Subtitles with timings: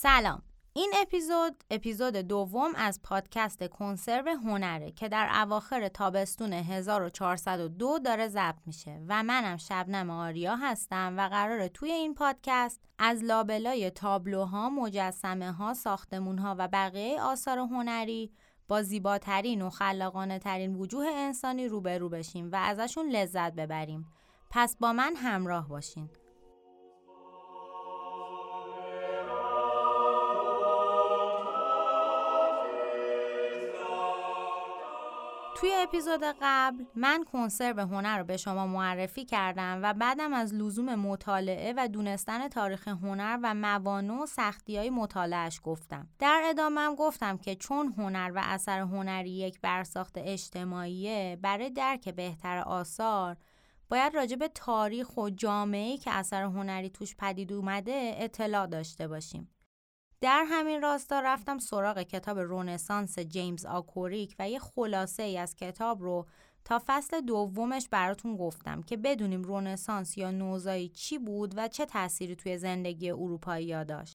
[0.00, 0.42] سلام
[0.72, 8.58] این اپیزود اپیزود دوم از پادکست کنسرو هنره که در اواخر تابستون 1402 داره ضبط
[8.66, 15.52] میشه و منم شبنم آریا هستم و قراره توی این پادکست از لابلای تابلوها، مجسمه
[15.52, 18.30] ها، ساختمون ها و بقیه آثار هنری
[18.68, 24.06] با زیباترین و خلاقانه ترین وجوه انسانی روبرو بشیم و ازشون لذت ببریم.
[24.50, 26.08] پس با من همراه باشین.
[35.60, 40.94] توی اپیزود قبل من کنسرو هنر رو به شما معرفی کردم و بعدم از لزوم
[40.94, 46.08] مطالعه و دونستن تاریخ هنر و موانع و سختی های مطالعهش گفتم.
[46.18, 52.58] در ادامهم گفتم که چون هنر و اثر هنری یک برساخت اجتماعیه برای درک بهتر
[52.58, 53.36] آثار
[53.88, 59.50] باید راجع به تاریخ و جامعه‌ای که اثر هنری توش پدید اومده اطلاع داشته باشیم.
[60.20, 66.02] در همین راستا رفتم سراغ کتاب رونسانس جیمز آکوریک و یه خلاصه ای از کتاب
[66.02, 66.26] رو
[66.64, 72.36] تا فصل دومش براتون گفتم که بدونیم رونسانس یا نوزایی چی بود و چه تأثیری
[72.36, 74.14] توی زندگی اروپایی داشت.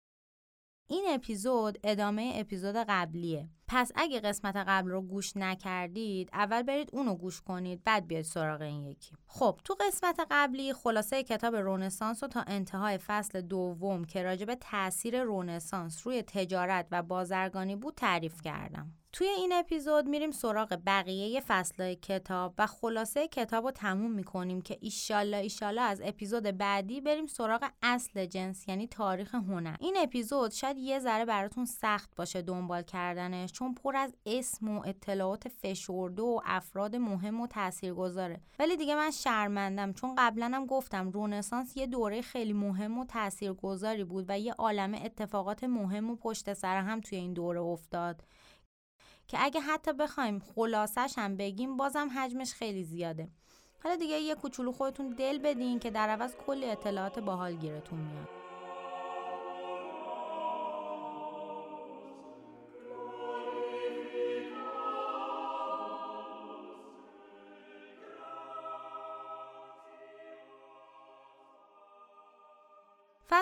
[0.89, 7.15] این اپیزود ادامه اپیزود قبلیه پس اگه قسمت قبل رو گوش نکردید اول برید اونو
[7.15, 9.15] گوش کنید بعد بیاید سراغ این یکی.
[9.27, 14.55] خب تو قسمت قبلی خلاصه کتاب رونسانس رو تا انتهای فصل دوم که راجع به
[14.55, 18.93] تاثیر رونسانس روی تجارت و بازرگانی بود تعریف کردم.
[19.13, 24.77] توی این اپیزود میریم سراغ بقیه فصل کتاب و خلاصه کتاب رو تموم می‌کنیم که
[24.81, 29.75] ایشالله ایشالله از اپیزود بعدی بریم سراغ اصل جنس یعنی تاریخ هنر.
[29.79, 34.81] این اپیزود شاید یه ذره براتون سخت باشه دنبال کردنش چون پر از اسم و
[34.85, 38.41] اطلاعات فشرده و افراد مهم و تاثیرگذاره.
[38.59, 44.03] ولی دیگه من شرمندم چون قبلا هم گفتم رونسانس یه دوره خیلی مهم و تاثیرگذاری
[44.03, 48.23] بود و یه عالم اتفاقات مهم و پشت سر هم توی این دوره افتاد.
[49.27, 53.27] که اگه حتی بخوایم خلاصش هم بگیم بازم حجمش خیلی زیاده.
[53.83, 58.42] حالا دیگه یه کوچولو خودتون دل بدین که در عوض کلی اطلاعات باحال گیرتون میاد.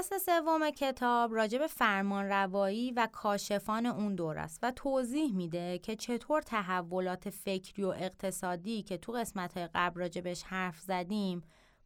[0.02, 5.80] فصل سوم کتاب راجع به فرمان روایی و کاشفان اون دور است و توضیح میده
[5.80, 11.44] که چطور تحولات فکری و اقتصادی که تو قسمت های قبل راجبش حرف زدیم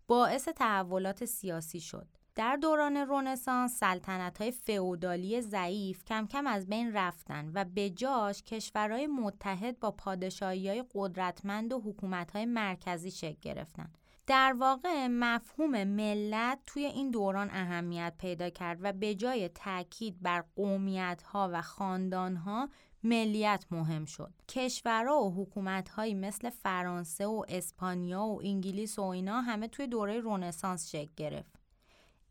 [0.08, 2.08] باعث تحولات سیاسی شد.
[2.36, 8.44] در دوران رونسانس سلطنت های فئودالی ضعیف کم کم از بین رفتن و به جاش
[8.44, 13.90] کشورهای متحد با پادشاهی های قدرتمند و حکومت های مرکزی شکل گرفتن.
[14.28, 20.44] در واقع مفهوم ملت توی این دوران اهمیت پیدا کرد و به جای تاکید بر
[20.56, 22.70] قومیت ها و خاندان ها
[23.04, 24.34] ملیت مهم شد.
[24.50, 30.20] کشورها و حکومت هایی مثل فرانسه و اسپانیا و انگلیس و اینا همه توی دوره
[30.20, 31.56] رونسانس شکل گرفت.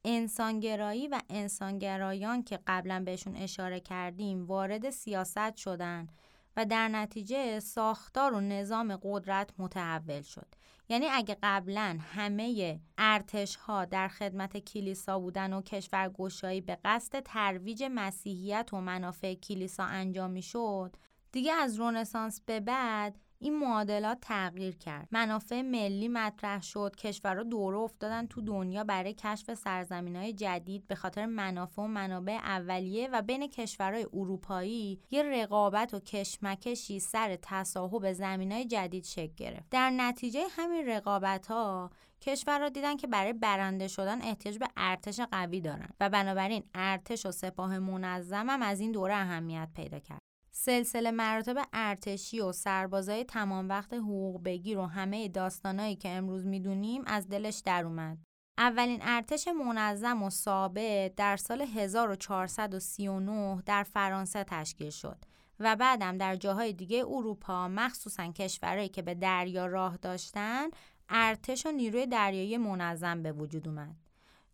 [0.05, 6.09] انسانگرایی و انسانگرایان که قبلا بهشون اشاره کردیم وارد سیاست شدن
[6.57, 10.47] و در نتیجه ساختار و نظام قدرت متحول شد
[10.89, 17.85] یعنی اگه قبلا همه ارتش ها در خدمت کلیسا بودن و کشورگشایی به قصد ترویج
[17.91, 20.97] مسیحیت و منافع کلیسا انجام می شد
[21.33, 25.09] دیگه از رونسانس به بعد این معادلات تغییر کرد.
[25.11, 30.95] منافع ملی مطرح شد کشورها دوره افتادن تو دنیا برای کشف سرزمین های جدید به
[30.95, 38.13] خاطر منافع و منابع اولیه و بین کشورهای اروپایی یه رقابت و کشمکشی سر تصاحب
[38.13, 39.71] زمین های جدید شکل گرفت.
[39.71, 41.91] در نتیجه همین رقابت ها
[42.21, 47.31] کشورها دیدن که برای برنده شدن احتیاج به ارتش قوی دارن و بنابراین ارتش و
[47.31, 50.34] سپاه منظم هم از این دوره اهمیت پیدا کرد.
[50.57, 57.03] سلسله مراتب ارتشی و سربازای تمام وقت حقوق بگیر و همه داستانایی که امروز می‌دونیم
[57.07, 58.19] از دلش در اومد.
[58.59, 65.25] اولین ارتش منظم و ثابت در سال 1439 در فرانسه تشکیل شد
[65.61, 70.69] و بعدم در جاهای دیگه اروپا مخصوصا کشورهایی که به دریا راه داشتن
[71.09, 73.97] ارتش و نیروی دریایی منظم به وجود اومد.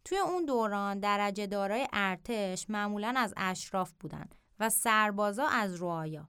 [0.04, 6.28] توی اون دوران درجه دارای ارتش معمولا از اشراف بودند و سربازا از رعایا.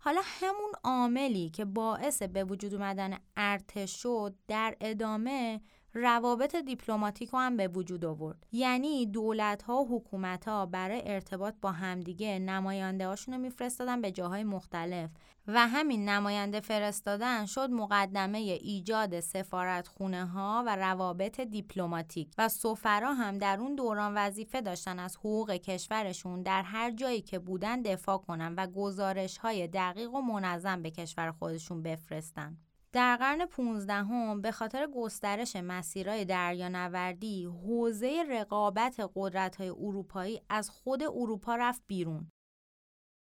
[0.00, 5.60] حالا همون عاملی که باعث به وجود اومدن ارتش شد در ادامه
[5.94, 11.72] روابط دیپلماتیک هم به وجود آورد یعنی دولت ها و حکومت ها برای ارتباط با
[11.72, 15.10] همدیگه نماینده هاشون رو میفرستادن به جاهای مختلف
[15.46, 23.14] و همین نماینده فرستادن شد مقدمه ایجاد سفارت خونه ها و روابط دیپلماتیک و سفرا
[23.14, 28.18] هم در اون دوران وظیفه داشتن از حقوق کشورشون در هر جایی که بودن دفاع
[28.18, 32.56] کنن و گزارش های دقیق و منظم به کشور خودشون بفرستن.
[32.98, 41.02] در قرن 15 هم به خاطر گسترش مسیرهای دریانوردی حوزه رقابت قدرت‌های اروپایی از خود
[41.02, 42.32] اروپا رفت بیرون.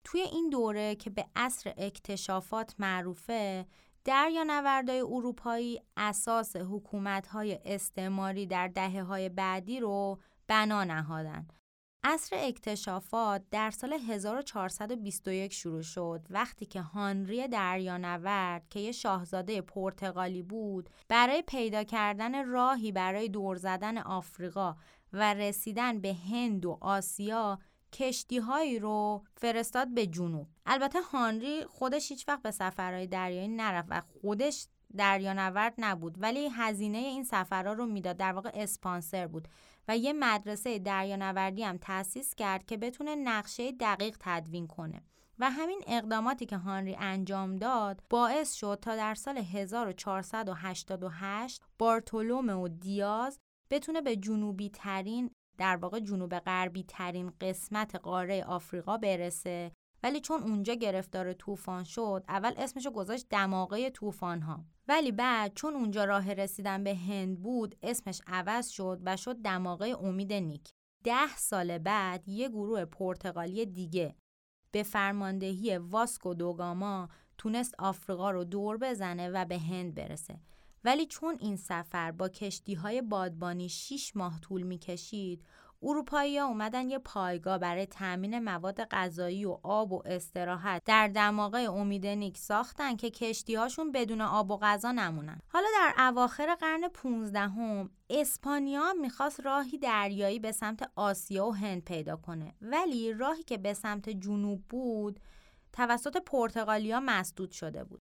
[0.04, 3.66] توی این دوره که به عصر اکتشافات معروفه
[4.04, 11.48] دریانوردهای اروپایی اساس حکومت‌های استعماری در دهه های بعدی رو بنا نهادن
[12.08, 16.26] عصر اکتشافات در سال 1421 شروع شد.
[16.30, 23.56] وقتی که هانری دریانورد که یه شاهزاده پرتغالی بود برای پیدا کردن راهی برای دور
[23.56, 24.76] زدن آفریقا
[25.14, 27.60] و رسیدن به هند و آسیا
[27.94, 30.48] کشتی هایی رو فرستاد به جنوب.
[30.66, 34.68] البته هانری خودش هیچ وقت به سفرهای دریایی نرفت و خودش
[34.98, 38.18] دریانورد نبود ولی هزینه این سفرها رو می‌داد.
[38.18, 39.48] در واقع اسپانسر بود.
[39.88, 45.02] و یه مدرسه دریانوردی هم تأسیس کرد که بتونه نقشه دقیق تدوین کنه
[45.40, 52.68] و همین اقداماتی که هانری انجام داد باعث شد تا در سال 1488 بارتولومه و
[52.68, 53.40] دیاز
[53.70, 59.72] بتونه به جنوبی ترین در واقع جنوب غربی ترین قسمت قاره آفریقا برسه
[60.04, 65.74] ولی چون اونجا گرفتار طوفان شد اول اسمشو گذاشت دماغه طوفان ها ولی بعد چون
[65.74, 70.70] اونجا راه رسیدن به هند بود اسمش عوض شد و شد دماغه امید نیک.
[71.04, 74.16] ده سال بعد یه گروه پرتغالی دیگه
[74.72, 80.40] به فرماندهی واسکو دوگاما تونست آفریقا رو دور بزنه و به هند برسه.
[80.84, 86.90] ولی چون این سفر با کشتی های بادبانی 6 ماه طول می‌کشید اروپایی ها اومدن
[86.90, 92.96] یه پایگاه برای تامین مواد غذایی و آب و استراحت در دماغه امید نیک ساختن
[92.96, 95.40] که کشتی هاشون بدون آب و غذا نمونن.
[95.48, 101.84] حالا در اواخر قرن 15 هم اسپانیا می‌خواست راهی دریایی به سمت آسیا و هند
[101.84, 102.56] پیدا کنه.
[102.62, 105.20] ولی راهی که به سمت جنوب بود
[105.74, 108.05] توسط پرتغالیا مسدود شده بود.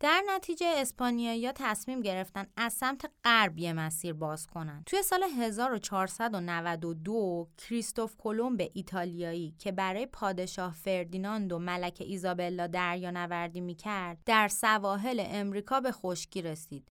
[0.00, 4.84] در نتیجه اسپانیایی تصمیم گرفتن از سمت غربی مسیر باز کنند.
[4.86, 14.18] توی سال 1492 کریستوف کلمب ایتالیایی که برای پادشاه فردیناند و ملکه ایزابلا دریانوردی می‌کرد
[14.26, 16.88] در سواحل امریکا به خشکی رسید.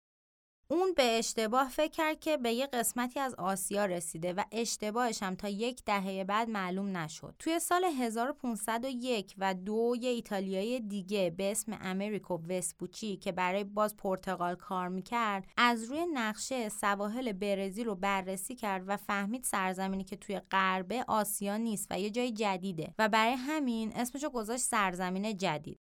[0.72, 5.36] اون به اشتباه فکر کرد که به یه قسمتی از آسیا رسیده و اشتباهش هم
[5.36, 7.36] تا یک دهه بعد معلوم نشد.
[7.40, 13.98] توی سال 1501 و دو یه ایتالیایی دیگه به اسم امریکو وسپوچی که برای باز
[13.98, 20.16] پرتغال کار می‌کرد از روی نقشه سواحل برزیل رو بررسی کرد و فهمید سرزمینی که
[20.16, 25.91] توی غرب آسیا نیست و یه جای جدیده و برای همین اسمشو گذاشت سرزمین جدید.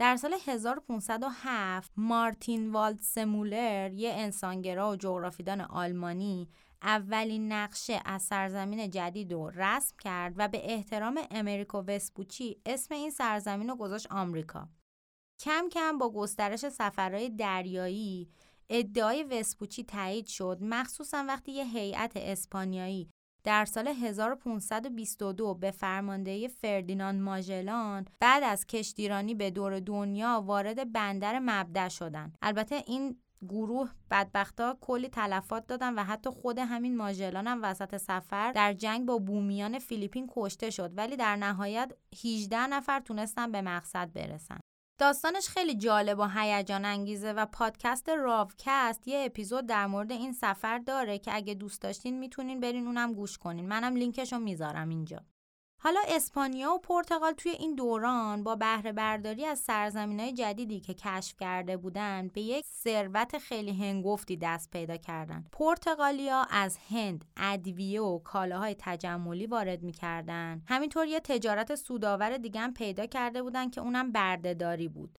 [0.00, 6.48] در سال 1507 مارتین والد سمولر یه انسانگرا و جغرافیدان آلمانی
[6.82, 13.10] اولین نقشه از سرزمین جدید رو رسم کرد و به احترام امریکو وسپوچی اسم این
[13.10, 14.68] سرزمین رو گذاشت آمریکا.
[15.40, 18.30] کم کم با گسترش سفرهای دریایی
[18.70, 23.10] ادعای وسپوچی تایید شد مخصوصا وقتی یه هیئت اسپانیایی
[23.44, 31.38] در سال 1522 به فرماندهی فردیناند ماژلان بعد از کشتیرانی به دور دنیا وارد بندر
[31.38, 32.38] مبدع شدند.
[32.42, 33.16] البته این
[33.48, 39.06] گروه بدبختا کلی تلفات دادن و حتی خود همین ماژلان هم وسط سفر در جنگ
[39.06, 41.92] با بومیان فیلیپین کشته شد ولی در نهایت
[42.24, 44.60] 18 نفر تونستن به مقصد برسن.
[45.00, 50.78] داستانش خیلی جالب و هیجان انگیزه و پادکست راوکست یه اپیزود در مورد این سفر
[50.78, 53.68] داره که اگه دوست داشتین می‌تونین برین اونم گوش کنین.
[53.68, 55.24] منم لینکشو می‌ذارم اینجا.
[55.82, 61.36] حالا اسپانیا و پرتغال توی این دوران با بهره برداری از سرزمین جدیدی که کشف
[61.40, 65.48] کرده بودند به یک ثروت خیلی هنگفتی دست پیدا کردند.
[65.52, 70.62] پرتغالیا از هند ادویه و کالاهای تجملی وارد می‌کردند.
[70.66, 75.18] همینطور یه تجارت سودآور دیگه هم پیدا کرده بودند که اونم بردهداری بود.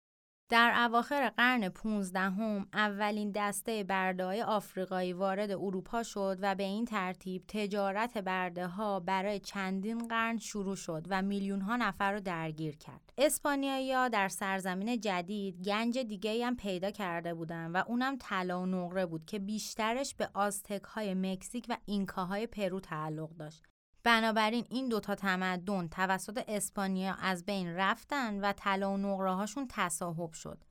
[0.52, 6.86] در اواخر قرن 15 هم اولین دسته برده آفریقایی وارد اروپا شد و به این
[6.86, 12.78] ترتیب تجارت برده ها برای چندین قرن شروع شد و میلیون ها نفر رو درگیر
[12.78, 13.14] کرد.
[13.18, 18.66] اسپانیایی ها در سرزمین جدید گنج دیگه هم پیدا کرده بودن و اونم طلا و
[18.66, 23.71] نقره بود که بیشترش به آزتک های مکزیک و اینکاهای پرو تعلق داشت.
[24.04, 30.32] بنابراین این دوتا تمدن توسط اسپانیا از بین رفتن و طلا و نقره هاشون تصاحب
[30.32, 30.64] شد.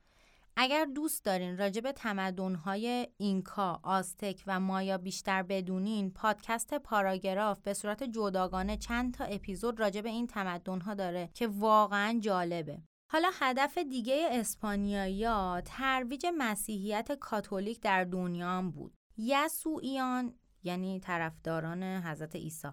[0.55, 7.73] اگر دوست دارین راجع به تمدن‌های اینکا، آزتک و مایا بیشتر بدونین، پادکست پاراگراف به
[7.73, 12.81] صورت جداگانه چند تا اپیزود راجع به این تمدن‌ها داره که واقعا جالبه.
[13.11, 18.93] حالا هدف دیگه اسپانیایی ترویج مسیحیت کاتولیک در دنیا بود.
[19.17, 20.33] یسوعیان
[20.63, 22.67] یعنی طرفداران حضرت عیسی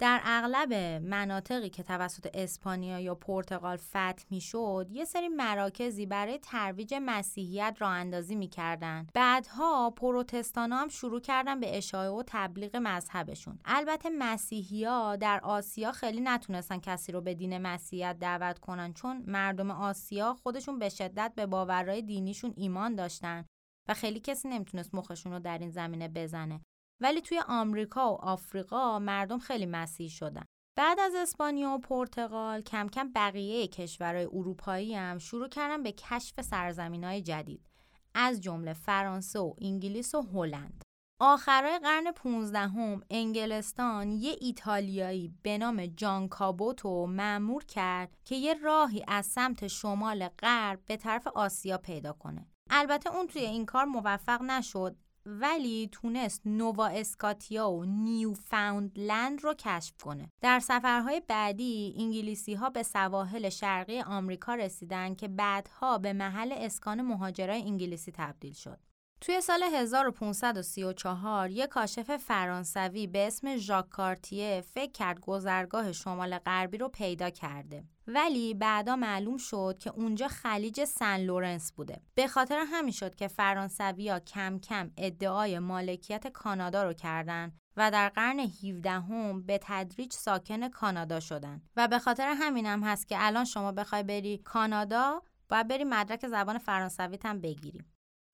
[0.00, 6.94] در اغلب مناطقی که توسط اسپانیا یا پرتغال فتح می‌شد یه سری مراکزی برای ترویج
[7.02, 13.58] مسیحیت را اندازی می‌کردن بعدها پروتستان هم شروع کردن به اشاعه و تبلیغ مذهبشون.
[13.64, 19.24] البته مسیحی ها در آسیا خیلی نتونستن کسی رو به دین مسیحیت دعوت کنن چون
[19.26, 23.44] مردم آسیا خودشون به شدت به باورهای دینیشون ایمان داشتن
[23.88, 26.60] و خیلی کسی نمی‌تونست مخشون رو در این زمینه بزنه.
[27.00, 30.44] ولی توی آمریکا و آفریقا مردم خیلی مسیحی شدن.
[30.76, 36.40] بعد از اسپانیا و پرتغال کم کم بقیه کشورهای اروپایی هم شروع کردن به کشف
[36.40, 37.68] سرزمین های جدید
[38.14, 40.82] از جمله فرانسه و انگلیس و هلند.
[41.20, 48.54] آخرای قرن 15 هم انگلستان یه ایتالیایی به نام جان کابوتو معمور کرد که یه
[48.54, 52.46] راهی از سمت شمال غرب به طرف آسیا پیدا کنه.
[52.70, 54.96] البته اون توی این کار موفق نشد
[55.28, 60.32] ولی تونست نووا اسکاتیا و نیوفاندلند رو کشف کنه.
[60.40, 67.02] در سفرهای بعدی انگلیسی ها به سواحل شرقی آمریکا رسیدن که بعدها به محل اسکان
[67.02, 68.78] مهاجرای انگلیسی تبدیل شد.
[69.20, 76.78] توی سال 1534 یک کاشف فرانسوی به اسم ژاک کارتیه فکر کرد گذرگاه شمال غربی
[76.78, 77.84] رو پیدا کرده.
[78.06, 82.00] ولی بعدا معلوم شد که اونجا خلیج سن لورنس بوده.
[82.14, 88.08] به خاطر همین شد که فرانسویا کم کم ادعای مالکیت کانادا رو کردن و در
[88.08, 93.16] قرن 17 هم به تدریج ساکن کانادا شدن و به خاطر همین هم هست که
[93.18, 97.84] الان شما بخوای بری کانادا باید بری مدرک زبان فرانسویت هم بگیری.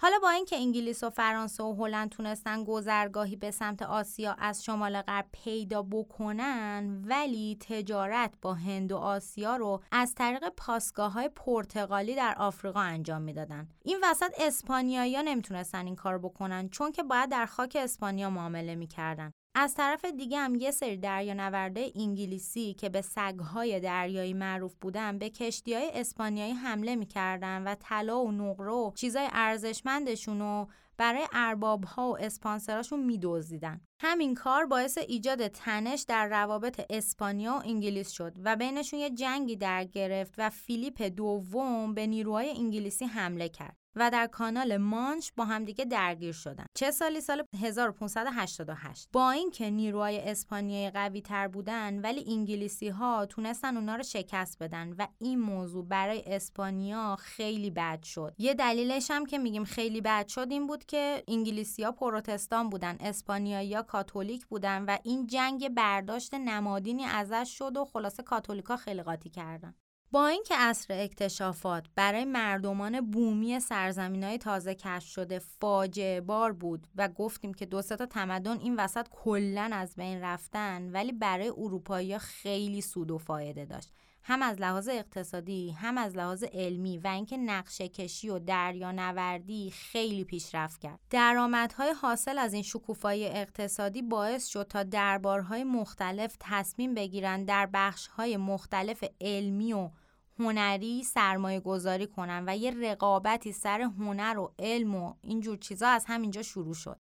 [0.05, 5.03] حالا با اینکه انگلیس و فرانسه و هلند تونستن گذرگاهی به سمت آسیا از شمال
[5.03, 12.15] غرب پیدا بکنن ولی تجارت با هند و آسیا رو از طریق پاسگاه های پرتغالی
[12.15, 13.69] در آفریقا انجام می‌دادن.
[13.85, 18.75] این وسط اسپانیایی ها نمی‌تونستن این کار بکنن چون که باید در خاک اسپانیا معامله
[18.75, 19.33] می‌کردن.
[19.57, 25.31] از طرف دیگه هم یه سری دریانورده انگلیسی که به سگهای دریایی معروف بودن به
[25.31, 31.85] کشتی های اسپانیایی حمله می‌کردن و طلا و نقره و چیزای ارزشمندشون رو برای ارباب
[31.85, 33.81] ها و اسپانسراشون میدزدیدن.
[34.01, 39.57] همین کار باعث ایجاد تنش در روابط اسپانیا و انگلیس شد و بینشون یه جنگی
[39.57, 43.84] در گرفت و فیلیپ دوم به نیروهای انگلیسی حمله کرد.
[43.97, 46.67] و در کانال مانش با همدیگه درگیر شدن.
[46.75, 53.77] چه سالی؟ سال 1588 با اینکه نیروهای اسپانیایی قوی تر بودن ولی انگلیسی ها تونستن
[53.77, 58.35] اونا رو شکست بدن و این موضوع برای اسپانیا خیلی بد شد.
[58.39, 62.97] یه دلیلش هم که میگیم خیلی بد شد این بود که انگلیسی ها پروتستان بودن
[63.01, 69.03] اسپانیایی ها کاتولیک بودن و این جنگ برداشت نمادینی ازش شد و خلاصه کاتولیکا خیلی
[69.03, 69.75] قاطی کردن.
[70.15, 76.87] با اینکه عصر اکتشافات برای مردمان بومی سرزمین های تازه کشف شده فاجعه بار بود
[76.97, 82.19] و گفتیم که دو تا تمدن این وسط کلا از بین رفتن ولی برای اروپایی
[82.19, 83.93] خیلی سود و فایده داشت.
[84.23, 90.25] هم از لحاظ اقتصادی هم از لحاظ علمی و اینکه نقشه کشی و دریانوردی خیلی
[90.25, 91.01] پیشرفت کرد.
[91.11, 98.37] درآمدهای حاصل از این شکوفایی اقتصادی باعث شد تا دربارهای مختلف تصمیم بگیرند در بخشهای
[98.37, 99.91] مختلف علمی و
[100.39, 106.05] هنری سرمایه گذاری کنن و یه رقابتی سر هنر و علم و اینجور چیزا از
[106.09, 107.01] همینجا شروع شد.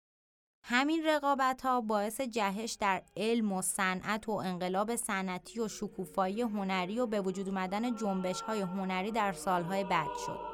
[0.63, 6.99] همین رقابت ها باعث جهش در علم و صنعت و انقلاب صنعتی و شکوفایی هنری
[6.99, 10.48] و به وجود اومدن جنبش های هنری در سالهای بعد شد.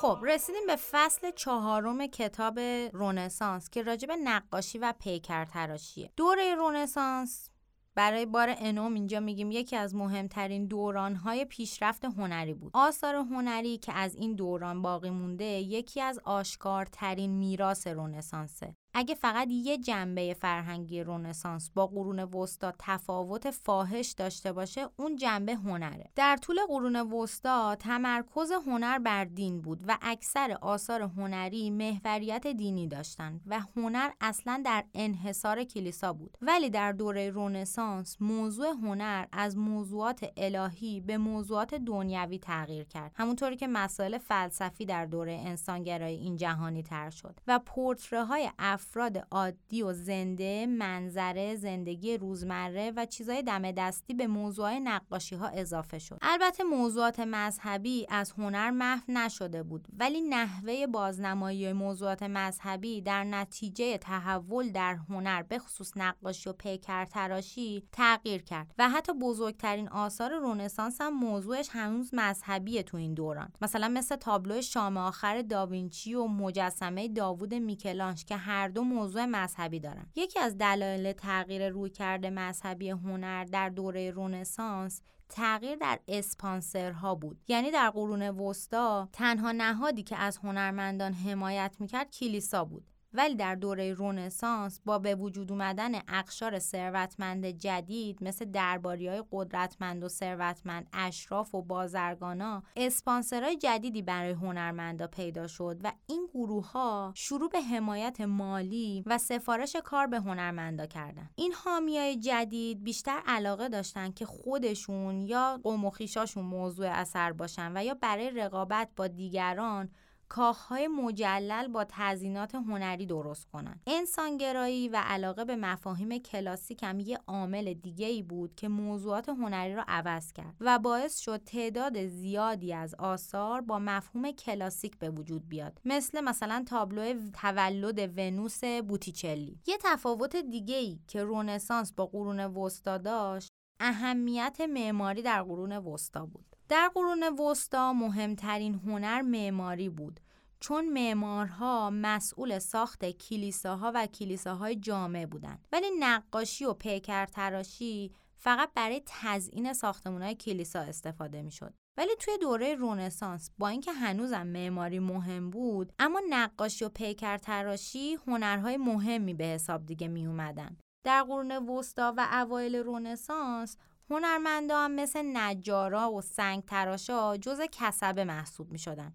[0.00, 2.58] خب رسیدیم به فصل چهارم کتاب
[2.92, 7.50] رونسانس که راجع به نقاشی و پیکر تراشیه دوره رونسانس
[7.94, 12.70] برای بار انوم اینجا میگیم یکی از مهمترین دورانهای پیشرفت هنری بود.
[12.74, 19.48] آثار هنری که از این دوران باقی مونده یکی از آشکارترین میراث رونسانسه اگه فقط
[19.50, 26.10] یه جنبه فرهنگی رونسانس با قرون وسطا تفاوت فاحش داشته باشه اون جنبه هنره.
[26.16, 32.88] در طول قرون وسطا تمرکز هنر بر دین بود و اکثر آثار هنری محوریت دینی
[32.88, 36.38] داشتند و هنر اصلا در انحصار کلیسا بود.
[36.42, 43.12] ولی در دوره رونسانس موضوع هنر از موضوعات الهی به موضوعات دنیوی تغییر کرد.
[43.14, 49.26] همونطوری که مسائل فلسفی در دوره انسانگرایی این جهانی تر شد و پورتره های افراد
[49.30, 55.98] عادی و زنده منظره زندگی روزمره و چیزای دم دستی به موضوع نقاشی ها اضافه
[55.98, 56.18] شد.
[56.22, 63.98] البته موضوعات مذهبی از هنر محو نشده بود ولی نحوه بازنمایی موضوعات مذهبی در نتیجه
[63.98, 70.38] تحول در هنر به خصوص نقاشی و پیکر تراشی تغییر کرد و حتی بزرگترین آثار
[70.38, 73.52] رونسانس هم موضوعش هنوز مذهبی تو این دوران.
[73.60, 79.80] مثلا مثل تابلو شام آخر داوینچی و مجسمه داوود میکلانش که هر دو موضوع مذهبی
[79.80, 87.40] دارن یکی از دلایل تغییر رویکرد مذهبی هنر در دوره رونسانس تغییر در اسپانسرها بود.
[87.48, 92.84] یعنی در قرون وسطا تنها نهادی که از هنرمندان حمایت می‌کرد کلیسا بود.
[93.18, 100.04] ولی در دوره رونسانس با به وجود اومدن اقشار ثروتمند جدید مثل درباری های قدرتمند
[100.04, 107.12] و ثروتمند اشراف و بازرگانا اسپانسرهای جدیدی برای هنرمندا پیدا شد و این گروه ها
[107.14, 111.30] شروع به حمایت مالی و سفارش کار به هنرمندا کردن.
[111.36, 115.90] این های جدید بیشتر علاقه داشتن که خودشون یا قوم و
[116.36, 119.90] موضوع اثر باشن و یا برای رقابت با دیگران
[120.28, 123.82] کاخهای مجلل با تزینات هنری درست کنند.
[123.86, 129.74] انسانگرایی و علاقه به مفاهیم کلاسیک هم یه عامل دیگه ای بود که موضوعات هنری
[129.74, 135.48] را عوض کرد و باعث شد تعداد زیادی از آثار با مفهوم کلاسیک به وجود
[135.48, 142.40] بیاد مثل مثلا تابلو تولد ونوس بوتیچلی یه تفاوت دیگه ای که رونسانس با قرون
[142.40, 146.56] وسطا داشت اهمیت معماری در قرون وسطا بود.
[146.68, 150.20] در قرون وسطا مهمترین هنر معماری بود
[150.60, 155.68] چون معمارها مسئول ساخت کلیساها و کلیساهای جامع بودند.
[155.72, 161.74] ولی نقاشی و پیکر تراشی فقط برای تزیین ساختمانهای کلیسا استفاده می‌شد.
[161.98, 168.14] ولی توی دوره رونسانس با اینکه هنوزم معماری مهم بود اما نقاشی و پیکر تراشی
[168.26, 170.76] هنرهای مهمی به حساب دیگه می اومدن.
[171.04, 173.76] در قرون وسطا و اوایل رونسانس
[174.10, 179.14] هنرمندان مثل نجارا و سنگ تراشا جز کسبه محسوب می شدن.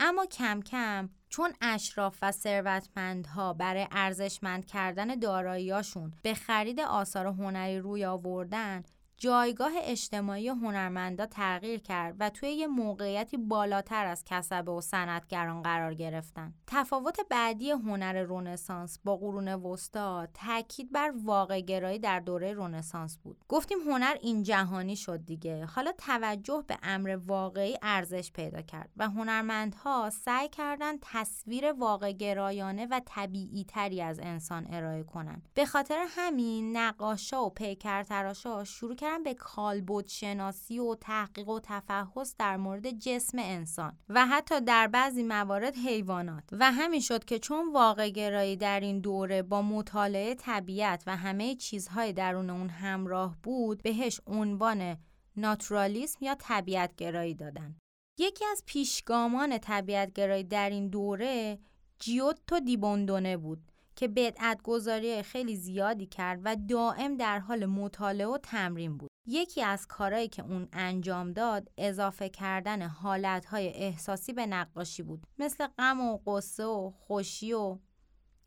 [0.00, 7.78] اما کم کم چون اشراف و ثروتمندها برای ارزشمند کردن داراییاشون به خرید آثار هنری
[7.78, 8.82] روی آوردن
[9.18, 15.94] جایگاه اجتماعی هنرمندا تغییر کرد و توی یه موقعیتی بالاتر از کسبه و صنعتگران قرار
[15.94, 16.54] گرفتن.
[16.66, 23.44] تفاوت بعدی هنر رونسانس با قرون وسطا تاکید بر واقع گرایی در دوره رونسانس بود.
[23.48, 25.64] گفتیم هنر این جهانی شد دیگه.
[25.64, 32.86] حالا توجه به امر واقعی ارزش پیدا کرد و هنرمندها سعی کردند تصویر واقع گرایانه
[32.86, 35.48] و طبیعی تری از انسان ارائه کنند.
[35.54, 42.34] به خاطر همین نقاشا و پیکرتراشا شروع کردن به کالبد شناسی و تحقیق و تفحص
[42.38, 46.44] در مورد جسم انسان و حتی در بعضی موارد حیوانات.
[46.52, 51.54] و همین شد که چون واقع گرایی در این دوره با مطالعه طبیعت و همه
[51.54, 54.96] چیزهای درون اون همراه بود بهش عنوان
[55.36, 57.76] ناتورالیسم یا طبیعت گرایی دادن.
[58.18, 61.58] یکی از پیشگامان طبیعت گرایی در این دوره
[61.98, 63.72] جیوتو دیبوندونه بود.
[63.96, 69.10] که بدعت گذاری خیلی زیادی کرد و دائم در حال مطالعه و تمرین بود.
[69.26, 75.66] یکی از کارهایی که اون انجام داد اضافه کردن حالتهای احساسی به نقاشی بود مثل
[75.66, 77.78] غم و قصه و خوشی و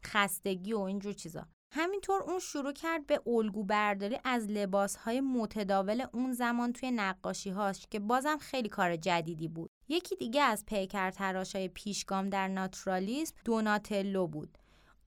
[0.05, 1.47] خستگی و اینجور چیزا.
[1.71, 7.87] همینطور اون شروع کرد به الگو برداری از لباسهای متداول اون زمان توی نقاشی هاش
[7.89, 9.69] که بازم خیلی کار جدیدی بود.
[9.87, 14.57] یکی دیگه از پیکر تراشای پیشگام در ناتورالیسم دوناتلو بود.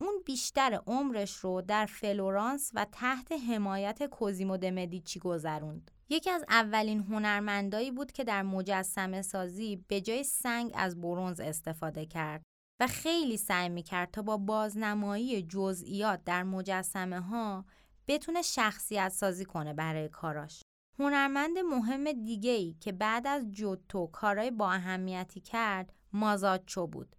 [0.03, 5.91] اون بیشتر عمرش رو در فلورانس و تحت حمایت کوزیمو دمدیچی گذروند.
[6.09, 12.07] یکی از اولین هنرمندایی بود که در مجسمه سازی به جای سنگ از برونز استفاده
[12.07, 12.43] کرد
[12.81, 17.65] و خیلی سعی می‌کرد تا با بازنمایی جزئیات در مجسمه ها
[18.09, 20.63] بتونه شخصیت سازی کنه برای کاراش.
[20.99, 27.17] هنرمند مهم دیگه ای که بعد از جوتو کارای با اهمیتی کرد مازاچو بود.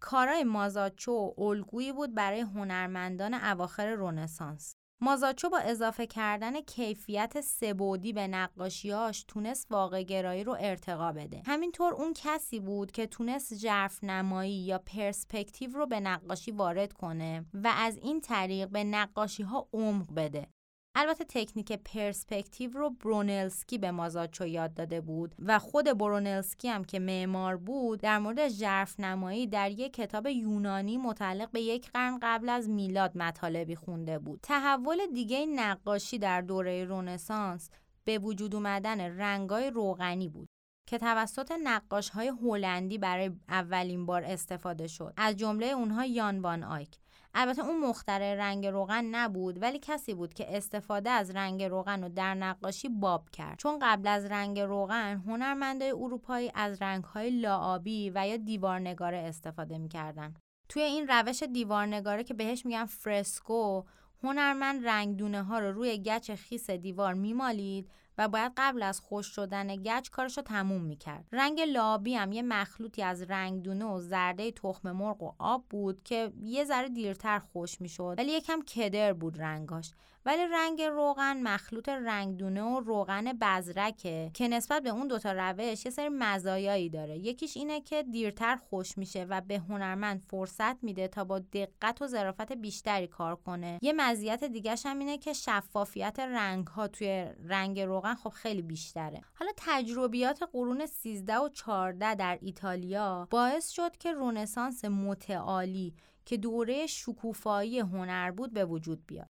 [0.00, 4.74] کارای مازاچو الگویی بود برای هنرمندان اواخر رونسانس.
[5.02, 11.42] مازاچو با اضافه کردن کیفیت سبودی به نقاشیاش تونست واقع گرایی رو ارتقا بده.
[11.46, 17.44] همینطور اون کسی بود که تونست جرف نمایی یا پرسپکتیو رو به نقاشی وارد کنه
[17.54, 20.46] و از این طریق به نقاشی ها عمق بده.
[20.94, 26.98] البته تکنیک پرسپکتیو رو برونلسکی به مازاچو یاد داده بود و خود برونلسکی هم که
[26.98, 32.48] معمار بود در مورد ژرف نمایی در یک کتاب یونانی متعلق به یک قرن قبل
[32.48, 34.40] از میلاد مطالبی خونده بود.
[34.42, 37.70] تحول دیگه نقاشی در دوره رونسانس
[38.04, 40.48] به وجود اومدن رنگای روغنی بود
[40.86, 45.14] که توسط نقاش های هلندی برای اولین بار استفاده شد.
[45.16, 46.98] از جمله اونها یان وان آیک.
[47.34, 52.08] البته اون مختره رنگ روغن نبود ولی کسی بود که استفاده از رنگ روغن رو
[52.08, 53.58] در نقاشی باب کرد.
[53.58, 60.34] چون قبل از رنگ روغن هنرمندای اروپایی از رنگهای لاآبی و یا دیوارنگاره استفاده می‌کردن.
[60.68, 63.82] توی این روش دیوارنگاره که بهش میگن فرسکو
[64.22, 67.90] هنرمند رنگدونه ها رو روی گچ خیس دیوار میمالید
[68.20, 71.24] و باید قبل از خوش شدن گچ کارش رو تموم می‌کرد.
[71.32, 76.32] رنگ لابی هم یه مخلوطی از رنگدونه و زرده تخم مرغ و آب بود که
[76.42, 79.92] یه ذره دیرتر خوش می‌شد ولی یکم کدر بود رنگاش.
[80.26, 85.90] ولی رنگ روغن مخلوط رنگدونه و روغن بزرکه که نسبت به اون دوتا روش یه
[85.90, 87.18] سری مزایایی داره.
[87.18, 92.06] یکیش اینه که دیرتر خوش میشه و به هنرمند فرصت میده تا با دقت و
[92.06, 93.78] ظرافت بیشتری کار کنه.
[93.82, 99.20] یه مزیت دیگه هم اینه که شفافیت رنگ ها توی رنگ روغن خب خیلی بیشتره.
[99.34, 106.86] حالا تجربیات قرون 13 و 14 در ایتالیا باعث شد که رونسانس متعالی که دوره
[106.86, 109.26] شکوفایی هنر بود به وجود بیاد.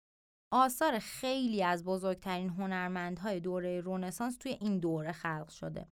[0.51, 5.87] آثار خیلی از بزرگترین هنرمندهای دوره رونسانس توی این دوره خلق شده.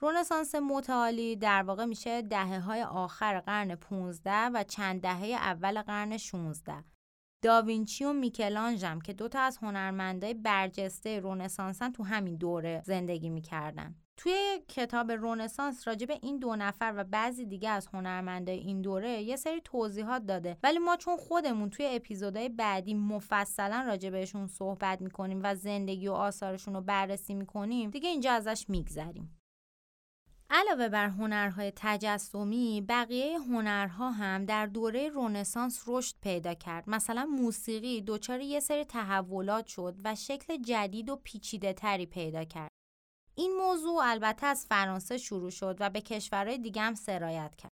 [0.00, 6.16] رونسانس متعالی در واقع میشه دهه های آخر قرن 15 و چند دهه اول قرن
[6.16, 6.84] 16.
[7.42, 13.94] داوینچی و میکلانژ هم که دوتا از هنرمندای برجسته رونسانسن تو همین دوره زندگی می‌کردن.
[14.16, 19.22] توی کتاب رونسانس راجع به این دو نفر و بعضی دیگه از هنرمندای این دوره
[19.22, 20.56] یه سری توضیحات داده.
[20.62, 26.12] ولی ما چون خودمون توی اپیزودهای بعدی مفصلا راجع بهشون صحبت می‌کنیم و زندگی و
[26.12, 29.40] آثارشون رو بررسی می‌کنیم دیگه اینجا ازش میگذریم.
[30.50, 36.84] علاوه بر هنرهای تجسمی بقیه هنرها هم در دوره رونسانس رشد پیدا کرد.
[36.86, 42.75] مثلا موسیقی دچار یه سری تحولات شد و شکل جدید و پیچیده تری پیدا کرد.
[43.38, 47.72] این موضوع البته از فرانسه شروع شد و به کشورهای دیگه هم سرایت کرد.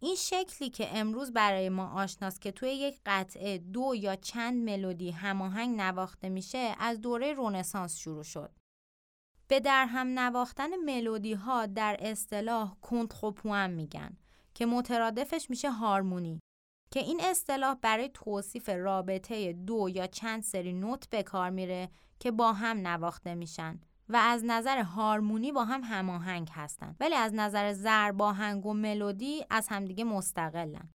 [0.00, 5.10] این شکلی که امروز برای ما آشناست که توی یک قطعه دو یا چند ملودی
[5.10, 8.50] هماهنگ نواخته میشه از دوره رونسانس شروع شد.
[9.48, 14.16] به در هم نواختن ملودی ها در اصطلاح کنتخوپوان میگن
[14.54, 16.40] که مترادفش میشه هارمونی
[16.90, 22.30] که این اصطلاح برای توصیف رابطه دو یا چند سری نوت به کار میره که
[22.30, 23.80] با هم نواخته میشن
[24.12, 29.68] و از نظر هارمونی با هم هماهنگ هستند ولی از نظر زرباهنگ و ملودی از
[29.68, 30.90] همدیگه مستقلن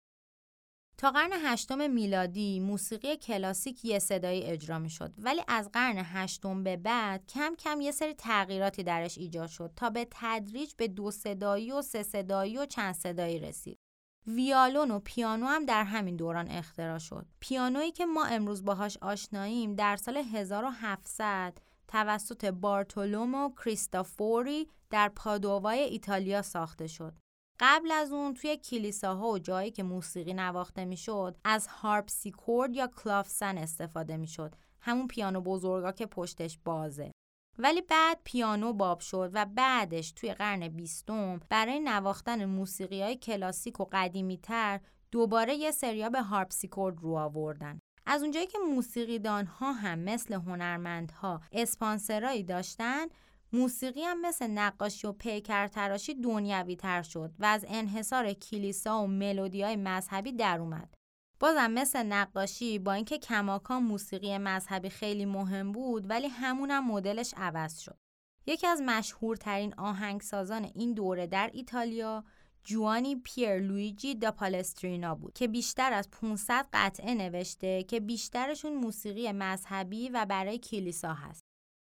[0.97, 6.63] تا قرن هشتم میلادی موسیقی کلاسیک یه صدایی اجرا می شد ولی از قرن هشتم
[6.63, 11.11] به بعد کم کم یه سری تغییراتی درش ایجاد شد تا به تدریج به دو
[11.11, 13.79] صدایی و سه صدایی و چند صدایی رسید.
[14.27, 17.25] ویالون و پیانو هم در همین دوران اختراع شد.
[17.39, 26.41] پیانویی که ما امروز باهاش آشناییم در سال 1700 توسط بارتولومو کریستافوری در پادووای ایتالیا
[26.41, 27.13] ساخته شد.
[27.59, 33.57] قبل از اون توی کلیساها و جایی که موسیقی نواخته می‌شد از هارپسیکورد یا کلافسن
[33.57, 34.55] استفاده می‌شد.
[34.81, 37.11] همون پیانو بزرگا که پشتش بازه.
[37.57, 43.79] ولی بعد پیانو باب شد و بعدش توی قرن بیستم برای نواختن موسیقی های کلاسیک
[43.79, 44.79] و قدیمی تر
[45.11, 47.79] دوباره یه سریا به هارپسیکورد رو آوردن.
[48.05, 53.05] از اونجایی که موسیقیدان ها هم مثل هنرمندها اسپانسرایی داشتن
[53.53, 59.07] موسیقی هم مثل نقاشی و پیکر تراشی دنیوی تر شد و از انحصار کلیسا و
[59.07, 60.93] ملودی های مذهبی در اومد.
[61.39, 67.79] بازم مثل نقاشی با اینکه کماکان موسیقی مذهبی خیلی مهم بود ولی همونم مدلش عوض
[67.79, 67.97] شد.
[68.45, 72.23] یکی از مشهورترین آهنگسازان این دوره در ایتالیا
[72.65, 79.31] جوانی پیر لویجی دا پالسترینا بود که بیشتر از 500 قطعه نوشته که بیشترشون موسیقی
[79.31, 81.43] مذهبی و برای کلیسا هست.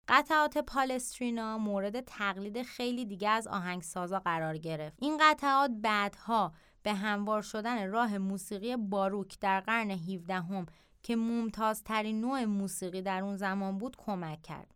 [0.09, 4.97] قطعات پالسترینا مورد تقلید خیلی دیگه از آهنگسازا قرار گرفت.
[5.01, 6.53] این قطعات بعدها
[6.83, 10.67] به هموار شدن راه موسیقی باروک در قرن 17 هم
[11.03, 14.75] که ممتازترین نوع موسیقی در اون زمان بود کمک کرد.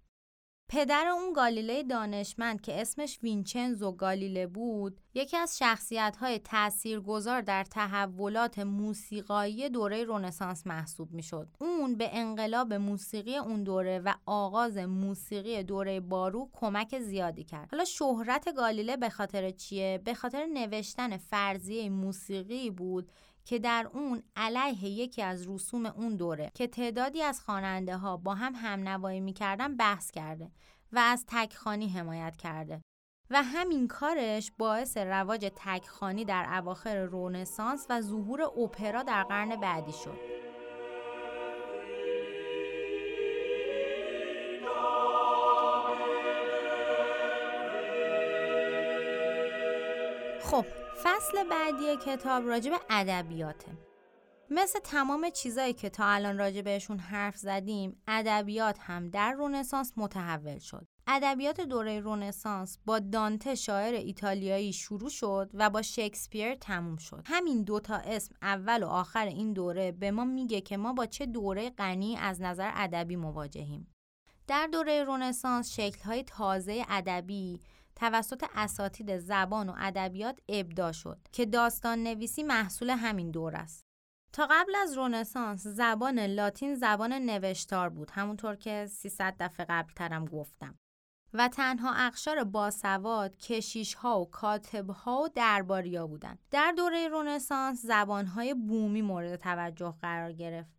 [0.68, 7.40] پدر اون گالیله دانشمند که اسمش وینچنزو گالیله بود یکی از شخصیت های تأثیر گذار
[7.40, 11.48] در تحولات موسیقایی دوره رونسانس محسوب می شد.
[11.60, 17.68] اون به انقلاب موسیقی اون دوره و آغاز موسیقی دوره بارو کمک زیادی کرد.
[17.70, 23.10] حالا شهرت گالیله به خاطر چیه؟ به خاطر نوشتن فرضیه موسیقی بود
[23.44, 28.34] که در اون علیه یکی از رسوم اون دوره که تعدادی از خواننده ها با
[28.34, 30.50] هم هم نوایی می‌کردن بحث کرده
[30.92, 32.82] و از تکخانی حمایت کرده
[33.30, 39.92] و همین کارش باعث رواج تکخانی در اواخر رونسانس و ظهور اپرا در قرن بعدی
[39.92, 40.34] شد.
[50.42, 53.72] خب فصل بعدی کتاب راجع به ادبیاته.
[54.50, 60.58] مثل تمام چیزایی که تا الان راجع بهشون حرف زدیم ادبیات هم در رونسانس متحول
[60.58, 60.86] شد.
[61.06, 67.22] ادبیات دوره رونسانس با دانته شاعر ایتالیایی شروع شد و با شکسپیر تموم شد.
[67.26, 71.26] همین دوتا اسم اول و آخر این دوره به ما میگه که ما با چه
[71.26, 73.94] دوره غنی از نظر ادبی مواجهیم.
[74.46, 77.60] در دوره رونسانس شکل‌های تازه ادبی
[77.96, 83.84] توسط اساتید زبان و ادبیات ابدا شد که داستان نویسی محصول همین دور است.
[84.32, 90.24] تا قبل از رونسانس زبان لاتین زبان نوشتار بود همونطور که 300 دفعه قبل ترم
[90.24, 90.78] گفتم
[91.34, 96.38] و تنها اقشار باسواد کشیش ها و کاتب ها و درباریا بودند.
[96.50, 100.73] در دوره رونسانس زبان های بومی مورد توجه قرار گرفت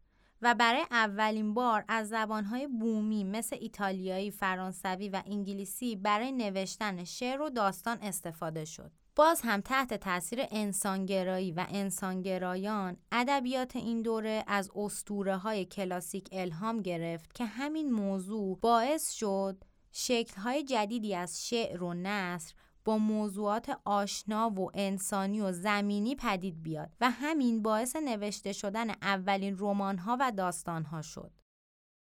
[0.45, 7.41] و برای اولین بار از زبانهای بومی مثل ایتالیایی، فرانسوی و انگلیسی برای نوشتن شعر
[7.41, 8.91] و داستان استفاده شد.
[9.15, 16.81] باز هم تحت تاثیر انسانگرایی و انسانگرایان ادبیات این دوره از اسطوره های کلاسیک الهام
[16.81, 22.53] گرفت که همین موضوع باعث شد شکل‌های جدیدی از شعر و نصر
[22.86, 29.56] با موضوعات آشنا و انسانی و زمینی پدید بیاد و همین باعث نوشته شدن اولین
[29.60, 31.32] رمان‌ها و داستان‌ها شد.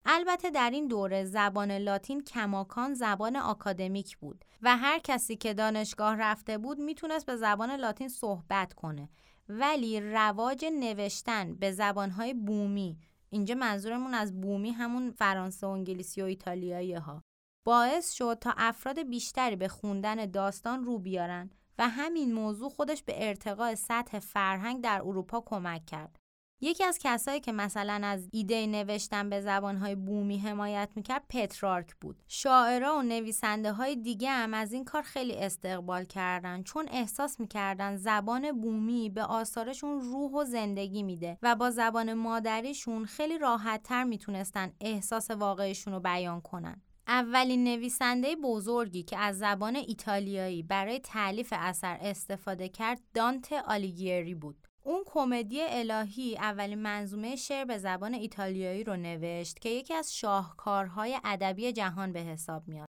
[0.06, 6.16] البته در این دوره زبان لاتین کماکان زبان آکادمیک بود و هر کسی که دانشگاه
[6.16, 9.08] رفته بود می‌تونست به زبان لاتین صحبت کنه
[9.48, 12.98] ولی رواج نوشتن به زبانهای بومی
[13.30, 17.22] اینجا منظورمون از بومی همون فرانسه و انگلیسی و ایتالیایی ها
[17.64, 23.28] باعث شد تا افراد بیشتری به خوندن داستان رو بیارن و همین موضوع خودش به
[23.28, 26.18] ارتقاء سطح فرهنگ در اروپا کمک کرد.
[26.64, 32.22] یکی از کسایی که مثلا از ایده نوشتن به زبانهای بومی حمایت می‌کرد پترارک بود.
[32.28, 37.96] شاعرها و نویسنده های دیگه هم از این کار خیلی استقبال کردن چون احساس می‌کردن
[37.96, 44.04] زبان بومی به آثارشون روح و زندگی میده و با زبان مادریشون خیلی راحت تر
[44.04, 46.82] می‌تونستن احساس واقعیشون رو بیان کنن.
[47.06, 54.56] اولین نویسنده بزرگی که از زبان ایتالیایی برای تعلیف اثر استفاده کرد دانت آلیگیری بود.
[54.84, 61.18] اون کمدی الهی اولین منظومه شعر به زبان ایتالیایی رو نوشت که یکی از شاهکارهای
[61.24, 62.91] ادبی جهان به حساب میاد.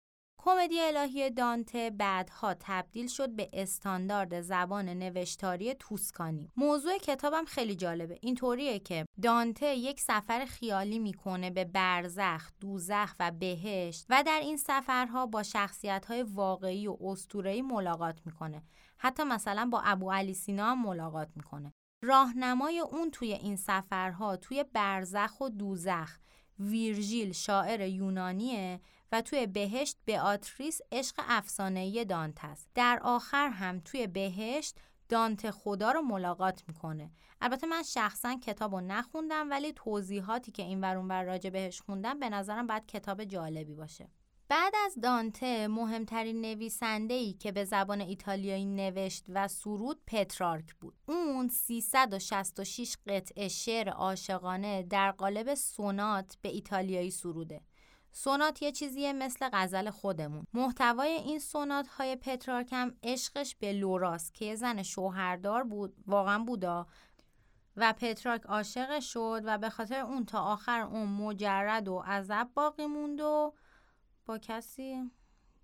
[0.48, 6.52] کمدی الهی دانته بعدها تبدیل شد به استاندارد زبان نوشتاری توسکانی.
[6.58, 8.18] موضوع کتابم خیلی جالبه.
[8.22, 14.58] اینطوریه که دانته یک سفر خیالی می‌کنه به برزخ، دوزخ و بهشت و در این
[14.58, 18.64] سفرها با شخصیت‌های واقعی و اسطوره‌ای ملاقات می‌کنه.
[18.98, 21.74] حتی مثلا با ابو علی سینا هم ملاقات می‌کنه.
[22.04, 26.18] راهنمای اون توی این سفرها توی برزخ و دوزخ
[26.60, 28.80] ویرژیل شاعر یونانیه
[29.12, 32.70] و توی بهشت بیاتریس عشق افسانه‌ای دانت است.
[32.76, 34.78] در آخر هم توی بهشت
[35.10, 40.82] دانت خدا رو ملاقات می‌کنه البته من شخصا کتاب رو نخوندم ولی توضیحاتی که این
[40.82, 44.10] ورون ور راجع بهش خوندم به نظرم باید کتاب جالبی باشه
[44.50, 50.96] بعد از دانته مهمترین نویسنده ای که به زبان ایتالیایی نوشت و سرود پترارک بود.
[51.08, 57.62] اون 366 قطعه شعر عاشقانه در قالب سونات به ایتالیایی سروده.
[58.18, 60.48] سونات یه چیزیه مثل غزل خودمون.
[60.54, 66.44] محتوای این سونات های پترارک هم عشقش به لوراس که یه زن شوهردار بود واقعا
[66.44, 66.88] بودا.
[67.78, 72.86] و پترارک عاشق شد و به خاطر اون تا آخر عمر مجرد و عزب باقی
[72.86, 73.54] موند و
[74.26, 75.12] با کسی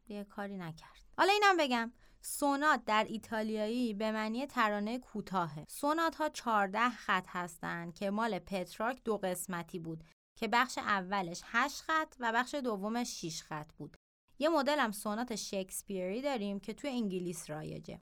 [0.07, 1.05] یه کاری نکرد.
[1.17, 1.91] حالا اینم بگم.
[2.21, 5.65] سونات در ایتالیایی به معنی ترانه کوتاهه.
[5.67, 10.03] سونات ها 14 خط هستند که مال پترارک دو قسمتی بود.
[10.41, 13.97] که بخش اولش 8 خط و بخش دومش 6 خط بود.
[14.39, 18.01] یه مدل هم سونات شکسپیری داریم که توی انگلیس رایجه.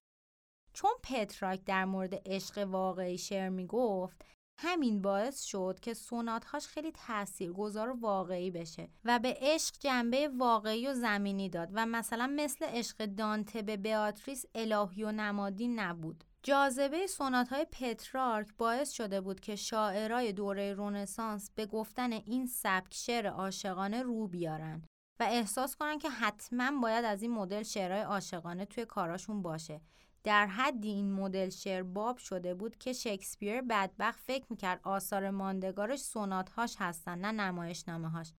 [0.74, 4.26] چون پترارک در مورد عشق واقعی شعر می‌گفت
[4.62, 10.88] همین باعث شد که سوناتهاش خیلی تاثیرگذار و واقعی بشه و به عشق جنبه واقعی
[10.88, 16.24] و زمینی داد و مثلا مثل عشق دانته به بیاتریس الهی و نمادی نبود.
[16.44, 22.94] جاذبه سونات های پترارک باعث شده بود که شاعرای دوره رونسانس به گفتن این سبک
[22.94, 24.82] شعر عاشقانه رو بیارن
[25.20, 29.82] و احساس کنن که حتما باید از این مدل شعرهای عاشقانه توی کاراشون باشه.
[30.24, 36.00] در حدی این مدل شعر باب شده بود که شکسپیر بدبخت فکر می‌کرد آثار ماندگارش
[36.00, 38.34] سونات هاش هستن نه نمایشنامه هاش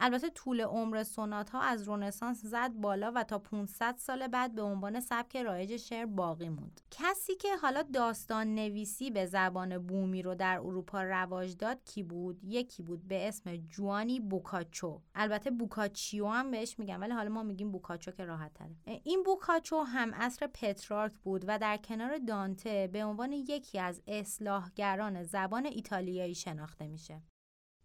[0.00, 4.62] البته طول عمر سونات ها از رونسانس زد بالا و تا 500 سال بعد به
[4.62, 6.80] عنوان سبک رایج شعر باقی موند.
[6.90, 12.44] کسی که حالا داستان نویسی به زبان بومی رو در اروپا رواج داد کی بود؟
[12.44, 15.00] یکی بود به اسم جوانی بوکاچو.
[15.14, 18.76] البته بوکاچیو هم بهش میگن ولی حالا ما میگیم بوکاچو که راحت تره.
[19.04, 25.22] این بوکاچو هم اصر پترارک بود و در کنار دانته به عنوان یکی از اصلاحگران
[25.22, 27.22] زبان ایتالیایی شناخته میشه.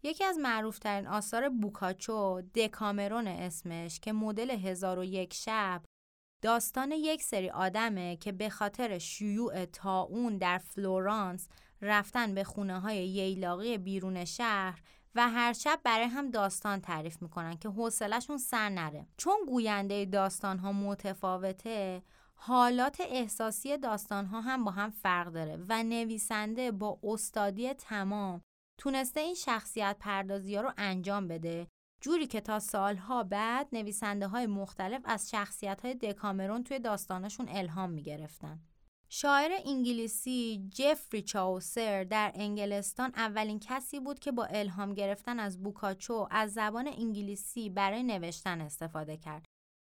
[0.05, 5.81] یکی از معروفترین آثار بوکاچو دکامرون اسمش که مدل هزار و یک شب
[6.41, 11.47] داستان یک سری آدمه که به خاطر شیوع تاون در فلورانس
[11.81, 14.81] رفتن به خونه های ییلاقی بیرون شهر
[15.15, 19.07] و هر شب برای هم داستان تعریف می‌کنن که حوصلهشون سر نره.
[19.17, 22.03] چون گوینده داستان ها متفاوته
[22.35, 28.41] حالات احساسی داستان ها هم با هم فرق داره و نویسنده با استادی تمام
[28.77, 31.67] تونسته این شخصیت پردازی ها رو انجام بده
[32.01, 37.89] جوری که تا سالها بعد نویسنده های مختلف از شخصیت های دکامرون توی داستانشون الهام
[37.89, 38.59] می گرفتن.
[39.09, 46.27] شاعر انگلیسی جفری چاوسر در انگلستان اولین کسی بود که با الهام گرفتن از بوکاچو
[46.31, 49.45] از زبان انگلیسی برای نوشتن استفاده کرد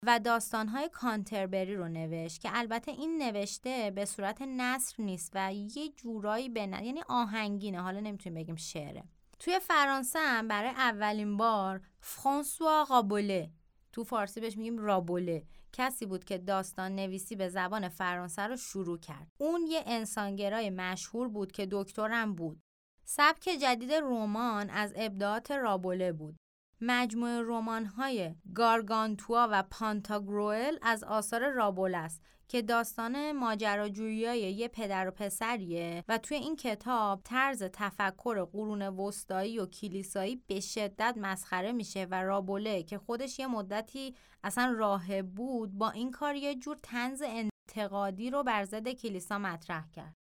[0.07, 5.89] و داستانهای کانتربری رو نوشت که البته این نوشته به صورت نصر نیست و یه
[5.89, 9.05] جورایی به یعنی آهنگینه حالا نمی‌تونیم بگیم شعره.
[9.39, 13.51] توی فرانسه هم برای اولین بار فرانسوا رابوله
[13.93, 18.99] تو فارسی بهش میگیم رابوله کسی بود که داستان نویسی به زبان فرانسه رو شروع
[18.99, 19.29] کرد.
[19.39, 22.61] اون یه انسانگرای مشهور بود که دکترم بود.
[23.05, 26.40] سبک جدید رمان از ابداعات رابوله بود.
[26.81, 35.11] مجموعه رمان‌های گارگانتوا و پانتاگروئل از آثار رابول است که داستان ماجراجویی یه پدر و
[35.11, 42.07] پسریه و توی این کتاب طرز تفکر قرون وسطایی و کلیسایی به شدت مسخره میشه
[42.11, 44.15] و رابوله که خودش یه مدتی
[44.45, 49.91] اصلا راهب بود با این کار یه جور تنز انتقادی رو بر ضد کلیسا مطرح
[49.91, 50.20] کرد.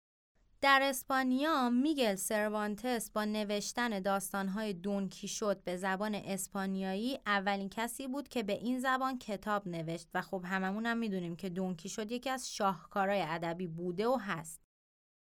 [0.63, 8.27] در اسپانیا میگل سروانتس با نوشتن داستانهای دونکی شد به زبان اسپانیایی اولین کسی بود
[8.27, 12.29] که به این زبان کتاب نوشت و خب هممون هم می‌دونیم که دونکی شد یکی
[12.29, 14.61] از شاهکارهای ادبی بوده و هست.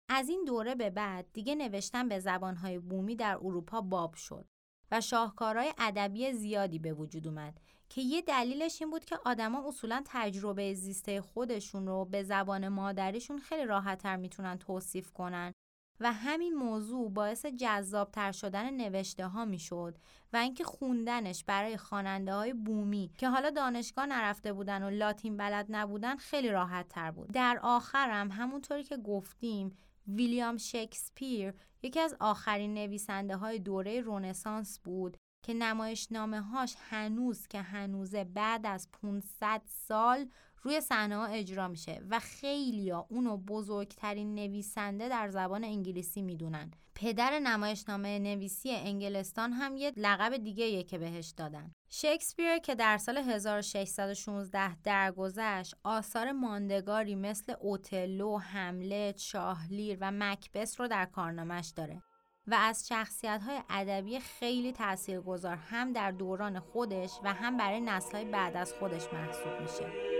[0.09, 4.47] از این دوره به بعد دیگه نوشتن به زبانهای بومی در اروپا باب شد
[4.91, 7.59] و شاهکارهای ادبی زیادی به وجود اومد
[7.95, 13.39] که یه دلیلش این بود که آدما اصولا تجربه زیسته خودشون رو به زبان مادریشون
[13.39, 15.53] خیلی راحتتر می‌تونن توصیف کنن
[15.99, 19.97] و همین موضوع باعث جذابتر شدن نوشته ها می‌شد
[20.33, 25.65] و اینکه خوندنش برای خواننده های بومی که حالا دانشگاه نرفته بودن و لاتین بلد
[25.69, 27.31] نبودن خیلی راحت تر بود.
[27.31, 29.77] در آخرم همونطوری که گفتیم
[30.07, 31.53] ویلیام شکسپیر
[31.83, 38.65] یکی از آخرین نویسنده های دوره رونسانس بود که نمایشنامه هاش هنوز که هنوزه بعد
[38.65, 40.29] از 500 سال
[40.63, 46.71] روی صحنه ها اجرا میشه و خیلی ها اونو بزرگترین نویسنده در زبان انگلیسی می‌دونن.
[46.95, 51.71] پدر نمایشنامه نویسی انگلستان هم یه لقب دیگه که بهش دادن.
[51.89, 60.87] شکسپیر که در سال 1616 درگذشت آثار ماندگاری مثل اوتلو، هملت، شاهلیر و مکبس رو
[60.87, 62.01] در کارنامش داره.
[62.47, 68.31] و از شخصیت های ادبی خیلی تاثیرگذار هم در دوران خودش و هم برای نسل
[68.31, 70.14] بعد از خودش محسوب میشه.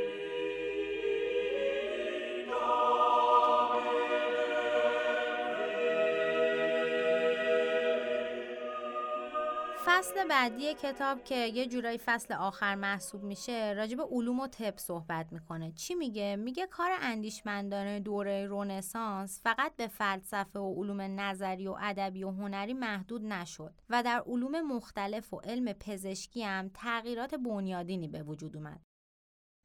[9.98, 15.34] فصل بعدی کتاب که یه جورایی فصل آخر محسوب میشه راجب علوم و طب صحبت
[15.34, 15.72] می‌کنه.
[15.72, 22.24] چی میگه؟ میگه کار اندیشمندان دوره رونسانس فقط به فلسفه و علوم نظری و ادبی
[22.24, 28.24] و هنری محدود نشد و در علوم مختلف و علم پزشکی هم تغییرات بنیادینی به
[28.24, 28.82] وجود اومد.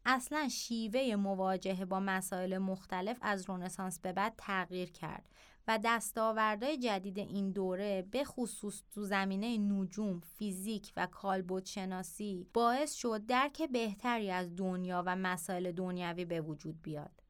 [0.07, 5.29] اصلا شیوه مواجهه با مسائل مختلف از رونسانس به بعد تغییر کرد.
[5.71, 12.95] و دستاوردهای جدید این دوره به خصوص تو زمینه نجوم، فیزیک و کالبد شناسی باعث
[12.95, 17.23] شد درک بهتری از دنیا و مسائل دنیوی به وجود بیاد.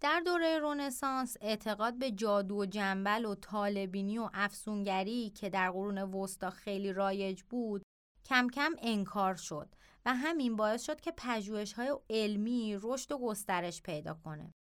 [0.00, 5.98] در دوره رونسانس اعتقاد به جادو و جنبل و طالبینی و افسونگری که در قرون
[5.98, 7.82] وسطا خیلی رایج بود
[8.24, 9.74] کم کم انکار شد
[10.06, 14.52] و همین باعث شد که پژوهش‌های علمی رشد و گسترش پیدا کنه.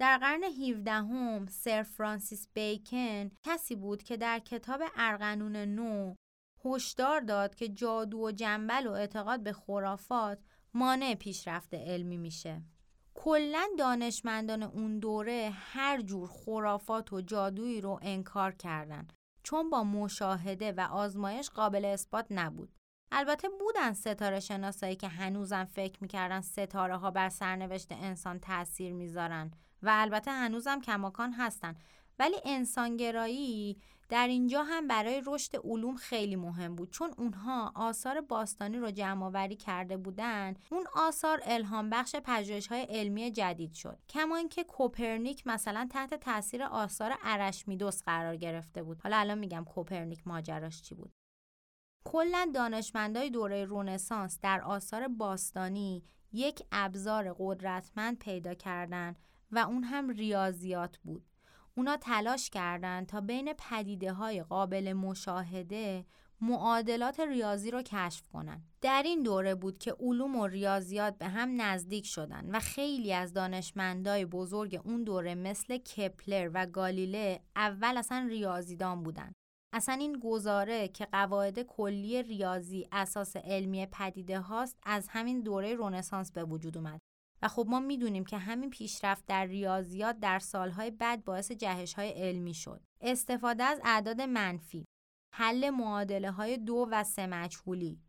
[0.00, 6.14] در قرن 17 هم سر فرانسیس بیکن کسی بود که در کتاب ارقنون نو
[6.64, 10.38] هشدار داد که جادو و جنبل و اعتقاد به خرافات
[10.74, 12.62] مانع پیشرفت علمی میشه.
[13.14, 19.08] کلا دانشمندان اون دوره هر جور خرافات و جادویی رو انکار کردن
[19.42, 22.79] چون با مشاهده و آزمایش قابل اثبات نبود.
[23.12, 29.50] البته بودن ستاره شناسایی که هنوزم فکر می‌کردن ستاره ها بر سرنوشت انسان تاثیر می‌ذارن
[29.82, 31.74] و البته هنوزم کماکان هستن.
[32.18, 36.90] ولی انسانگرایی در اینجا هم برای رشد علوم خیلی مهم بود.
[36.90, 42.82] چون اونها آثار باستانی رو جمع آوری کرده بودن اون آثار الهام بخش پژوهش های
[42.82, 43.98] علمی جدید شد.
[44.08, 49.00] کما اینکه کوپرنیک مثلا تحت تاثیر آثار ارشمیدس قرار گرفته بود.
[49.02, 51.19] حالا الان میگم کوپرنیک ماجراش چی بود.
[52.04, 59.16] کلا دانشمندای دوره رونسانس در آثار باستانی یک ابزار قدرتمند پیدا کردند
[59.52, 61.24] و اون هم ریاضیات بود
[61.76, 66.04] اونا تلاش کردند تا بین پدیده های قابل مشاهده
[66.40, 68.64] معادلات ریاضی رو کشف کنند.
[68.80, 73.32] در این دوره بود که علوم و ریاضیات به هم نزدیک شدن و خیلی از
[73.32, 79.32] دانشمندای بزرگ اون دوره مثل کپلر و گالیله اول اصلا ریاضیدان بودن.
[79.72, 86.32] اصلا این گزاره که قواعد کلی ریاضی اساس علمی پدیده هاست از همین دوره رونسانس
[86.32, 87.00] به وجود اومد
[87.42, 92.08] و خب ما می‌دونیم که همین پیشرفت در ریاضیات در سالهای بعد باعث جهش های
[92.08, 92.80] علمی شد.
[93.00, 94.84] استفاده از اعداد منفی،
[95.34, 98.00] حل معادله های دو و سه مجهولی،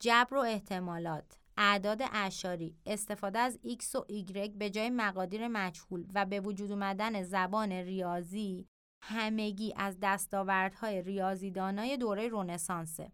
[0.00, 6.26] جبر و احتمالات، اعداد اعشاری، استفاده از x و y به جای مقادیر مجهول و
[6.26, 8.68] به وجود اومدن زبان ریاضی
[9.02, 13.12] همگی از دستاوردهای ریاضیدانای دوره رونسانسه.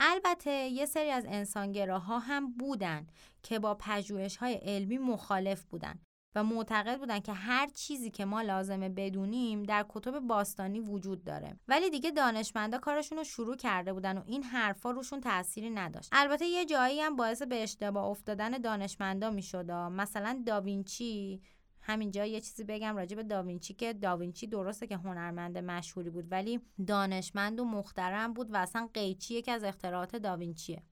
[0.00, 3.06] البته یه سری از انسانگراها هم بودن
[3.42, 3.78] که با
[4.40, 5.98] های علمی مخالف بودن
[6.34, 11.60] و معتقد بودن که هر چیزی که ما لازمه بدونیم در کتب باستانی وجود داره.
[11.68, 16.08] ولی دیگه دانشمندا کارشون رو شروع کرده بودن و این حرفا روشون تأثیری نداشت.
[16.12, 19.70] البته یه جایی هم باعث به اشتباه افتادن دانشمندا می‌شد.
[19.70, 21.40] مثلا داوینچی
[21.88, 26.60] همینجا یه چیزی بگم راجع به داوینچی که داوینچی درسته که هنرمند مشهوری بود ولی
[26.86, 30.82] دانشمند و مخترم بود و اصلا قیچی یکی از اختراعات داوینچیه.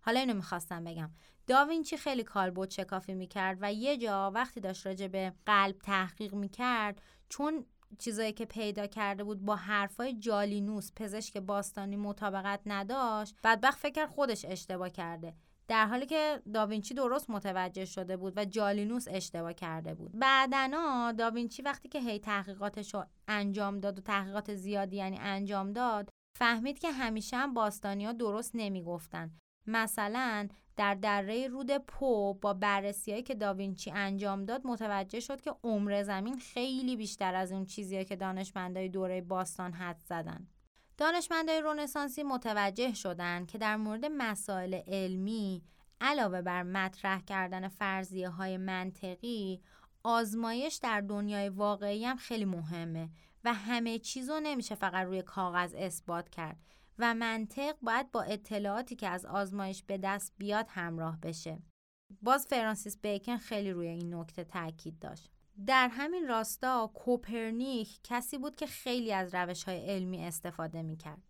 [0.00, 1.10] حالا اینو می‌خواستم بگم.
[1.46, 7.02] داوینچی خیلی کالبد شکافی می‌کرد و یه جا وقتی داشت راجع به قلب تحقیق می‌کرد
[7.28, 7.66] چون
[7.98, 14.44] چیزایی که پیدا کرده بود با حرفای جالینوس پزشک باستانی مطابقت نداشت بدبخت فکر خودش
[14.44, 15.34] اشتباه کرده.
[15.68, 20.18] در حالی که داوینچی درست متوجه شده بود و جالینوس اشتباه کرده بود.
[20.18, 26.08] بعدنا داوینچی وقتی که هی تحقیقاتش رو انجام داد و تحقیقات زیادی یعنی انجام داد
[26.38, 29.30] فهمید که همیشه هم باستانیا درست نمی‌گفتن.
[29.66, 36.02] مثلا در دره رود پو با بررسیهایی که داوینچی انجام داد متوجه شد که عمر
[36.02, 40.46] زمین خیلی بیشتر از اون چیزیه که دانشمندای دوره باستان حد زدن.
[40.98, 45.62] دانشمندای رونسانسی متوجه شدند که در مورد مسائل علمی
[46.00, 49.60] علاوه بر مطرح کردن فرضیه های منطقی
[50.02, 53.10] آزمایش در دنیای واقعی هم خیلی مهمه
[53.44, 56.56] و همه چیز رو نمیشه فقط روی کاغذ اثبات کرد
[56.98, 61.58] و منطق باید با اطلاعاتی که از آزمایش به دست بیاد همراه بشه.
[62.22, 65.30] باز فرانسیس بیکن خیلی روی این نکته تاکید داشت.
[65.66, 71.22] در همین راستا کوپرنیک کسی بود که خیلی از روش های علمی استفاده می کرد.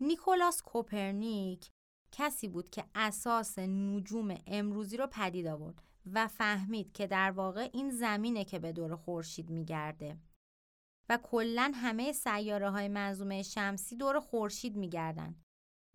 [0.00, 1.70] نیکولاس کوپرنیک
[2.12, 7.90] کسی بود که اساس نجوم امروزی رو پدید آورد و فهمید که در واقع این
[7.90, 10.18] زمینه که به دور خورشید میگرده
[11.08, 15.34] و کلا همه سیاره های منظومه شمسی دور خورشید میگردن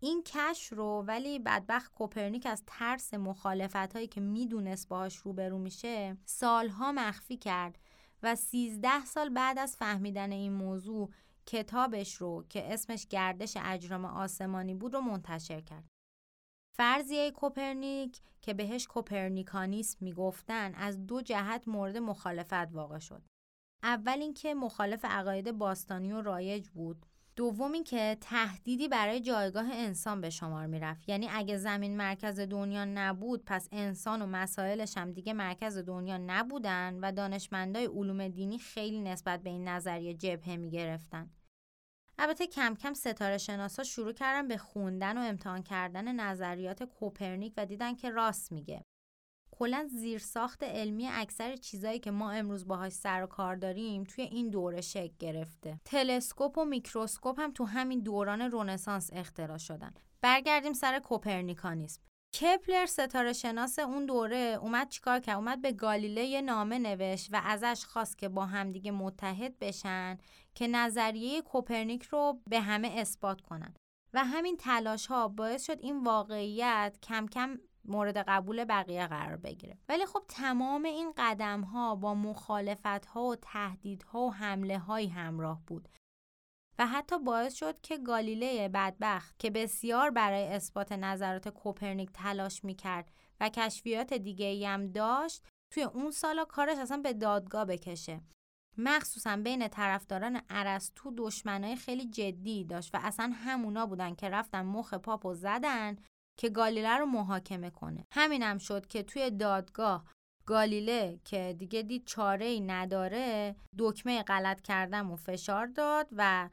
[0.02, 6.16] این کش رو ولی بدبخت کوپرنیک از ترس مخالفت هایی که می‌دونست باهاش روبرو میشه
[6.24, 7.78] سالها مخفی کرد
[8.22, 11.10] و سیزده سال بعد از فهمیدن این موضوع
[11.46, 15.84] کتابش رو که اسمش گردش اجرام آسمانی بود رو منتشر کرد.
[16.76, 23.22] فرضیه کوپرنیک که بهش کوپرنیکانیسم می‌گفتن از دو جهت مورد مخالفت واقع شد.
[23.82, 27.06] اول اینکه مخالف عقاید باستانی و رایج بود
[27.36, 31.08] دوم اینکه تهدیدی برای جایگاه انسان به شمار می‌رفت.
[31.08, 36.98] یعنی اگه زمین مرکز دنیا نبود پس انسان و مسائلش هم دیگه مرکز دنیا نبودن
[37.02, 41.30] و دانشمندای علوم دینی خیلی نسبت به این نظریه جبهه می‌گرفتن.
[42.18, 47.66] البته کم کم ستاره شناسا شروع کردن به خوندن و امتحان کردن نظریات کوپرنیک و
[47.66, 48.84] دیدن که راست میگه.
[49.58, 54.50] کلا زیرساخت علمی اکثر چیزایی که ما امروز باهاش سر و کار داریم توی این
[54.50, 55.80] دوره شکل گرفته.
[55.84, 59.94] تلسکوپ و میکروسکوپ هم تو همین دوران رنسانس اختراع شدن.
[60.22, 62.02] برگردیم سر کوپرنیکانیسم.
[62.40, 67.40] کپلر ستاره شناس اون دوره اومد چیکار کرد؟ اومد به گالیله یه نامه نوشت و
[67.44, 70.18] ازش خواست که با همدیگه متحد بشن
[70.54, 73.74] که نظریه کوپرنیک رو به همه اثبات کنن.
[74.14, 77.58] و همین تلاش ها باعث شد این واقعیت کم کم
[77.88, 79.78] مورد قبول بقیه قرار بگیره.
[79.88, 85.62] ولی خب تمام این قدم ها با مخالفت ها و تهدیدها و حمله های همراه
[85.66, 85.88] بود.
[86.78, 93.12] و حتی باعث شد که گالیله بدبخت که بسیار برای اثبات نظرات کوپرنیک تلاش می‌کرد
[93.40, 98.20] و کشفیات دیگه هم داشت توی اون سالا کارش اصلا به دادگاه بکشه.
[98.78, 104.94] مخصوصا بین طرفداران ارسطو دشمنای خیلی جدی داشت و اصلا همونا بودن که رفتن مخ
[104.94, 105.96] پاپو زدن
[106.36, 108.06] که گالیله رو محاکمه کنه.
[108.12, 110.04] همینم هم شد که توی دادگاه
[110.46, 116.50] گالیله که دیگه دید چاره ای نداره دکمه غلط کردم و فشار داد و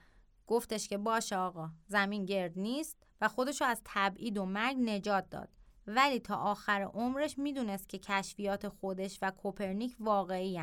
[0.47, 5.49] گفتش که باشه آقا زمین گرد نیست و خودشو از تبعید و مرگ نجات داد.
[5.87, 10.59] ولی تا آخر عمرش می‌دونست که کشفیات خودش و کوپرنیک واقعی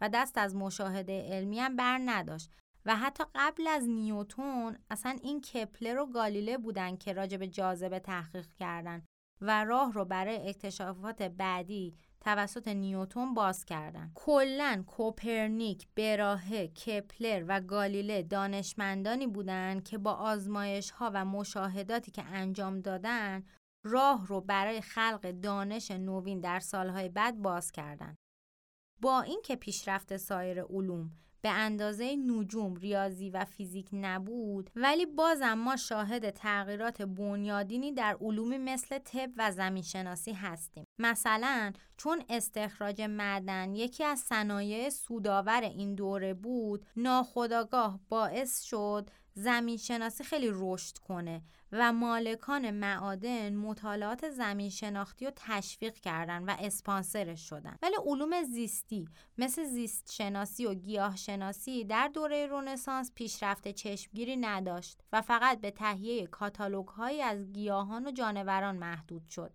[0.00, 2.50] و دست از مشاهده علمی هم بر نداشت.
[2.86, 7.98] و حتی قبل از نیوتون اصلا این کپلر و گالیله بودن که راجع به جاذبه
[7.98, 9.02] تحقیق کردن
[9.40, 17.60] و راه رو برای اکتشافات بعدی توسط نیوتون باز کردن کلا کوپرنیک، براهه، کپلر و
[17.60, 23.44] گالیله دانشمندانی بودند که با آزمایش ها و مشاهداتی که انجام دادن
[23.84, 28.16] راه رو برای خلق دانش نوین در سالهای بعد باز کردند.
[29.00, 31.10] با اینکه پیشرفت سایر علوم
[31.44, 38.58] به اندازه نجوم، ریاضی و فیزیک نبود ولی بازم ما شاهد تغییرات بنیادینی در علومی
[38.58, 40.84] مثل طب و زمینشناسی هستیم.
[40.98, 49.76] مثلا چون استخراج معدن یکی از صنایع سودآور این دوره بود ناخداگاه باعث شد زمین
[49.76, 57.48] شناسی خیلی رشد کنه و مالکان معادن مطالعات زمین شناختی رو تشویق کردن و اسپانسرش
[57.48, 57.76] شدن.
[57.82, 59.08] ولی علوم زیستی
[59.38, 65.70] مثل زیست شناسی و گیاه شناسی در دوره رونسانس پیشرفت چشمگیری نداشت و فقط به
[65.70, 69.54] تهیه کاتالوگ هایی از گیاهان و جانوران محدود شد.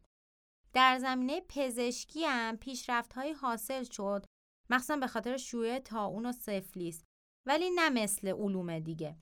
[0.74, 4.26] در زمینه پزشکی هم پیشرفت هایی حاصل شد
[4.70, 7.04] مخصوصا به خاطر شیوع تاون و سفلیس
[7.46, 9.18] ولی نه مثل علوم دیگه.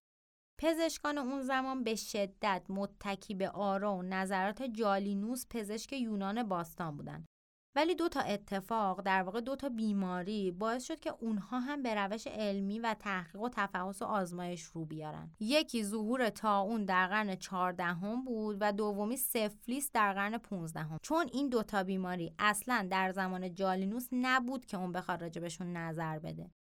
[0.60, 7.26] پزشکان اون زمان به شدت متکی به آرا و نظرات جالینوس پزشک یونان باستان بودن.
[7.76, 11.95] ولی دو تا اتفاق در واقع دو تا بیماری باعث شد که اونها هم به
[11.95, 15.32] روش علمی و تحقیق و تفحص و آزمایش رو بیارن.
[15.39, 20.97] یکی ظهور تاون در قرن 14 هم بود و دومی سفلیس در قرن 15 هم.
[21.01, 26.51] چون این دوتا بیماری اصلا در زمان جالینوس نبود که اون بخواد راجبشون نظر بده.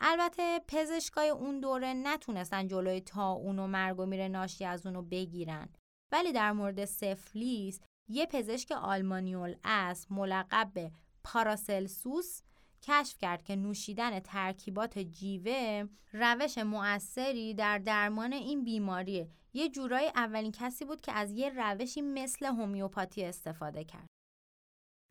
[0.00, 5.68] البته پزشکای اون دوره نتونستن جلوی تا اونو مرگ و میره ناشی از اونو بگیرن.
[6.12, 10.92] ولی در مورد سفلیس یه پزشک آلمانیول از ملقب به
[11.24, 12.40] پاراسلسوس
[12.82, 19.28] کشف کرد که نوشیدن ترکیبات جیوه روش مؤثری در درمان این بیماریه.
[19.52, 24.06] یه جورایی اولین کسی بود که از یه روشی مثل هومیوپاتی استفاده کرد.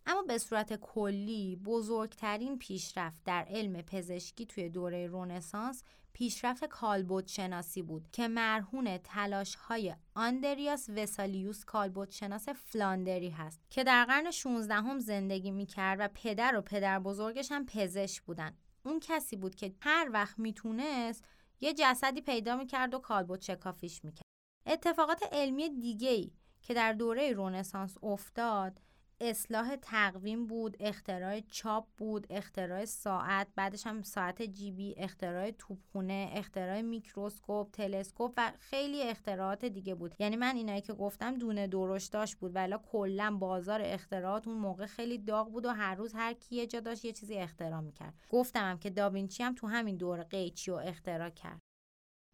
[0.10, 5.84] اما به صورت کلی بزرگترین پیشرفت در علم پزشکی توی دوره رونسانس
[6.14, 13.84] پیشرفت کالبوت شناسی بود که مرهون تلاش های آندریاس وسالیوس کالبوت شناس فلاندری هست که
[13.84, 18.58] در قرن 16 هم زندگی می‌کرد و پدر و پدر بزرگش هم پزشک بودن.
[18.86, 21.26] اون کسی بود که هر وقت می‌تونست
[21.62, 24.26] یه جسدی پیدا می‌کرد و کالبوت شکافیش می‌کرد.
[24.66, 26.32] اتفاقات علمی دیگه
[26.62, 28.80] که در دوره رونسانس افتاد
[29.22, 36.82] اصلاح تقویم بود اختراع چاپ بود اختراع ساعت بعدش هم ساعت جیبی اختراع توپخونه اختراع
[36.82, 40.16] میکروسکوپ تلسکوپ و خیلی اختراعات دیگه بود.
[40.20, 45.18] یعنی من اینایی که گفتم دونه داشت بود ولی کلا بازار اختراعات اون موقع خیلی
[45.18, 48.14] داغ بود و هر روز هر کی یه جا داشت یه چیزی اختراع می‌کرد.
[48.30, 51.69] گفتم هم که داوینچی هم تو همین دور قیچی و اختراع کرد.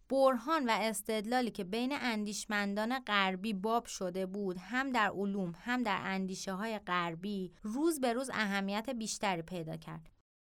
[0.09, 5.99] برهان و استدلالی که بین اندیشمندان غربی باب شده بود هم در علوم هم در
[6.03, 10.09] اندیشه های غربی روز به روز اهمیت بیشتری پیدا کرد.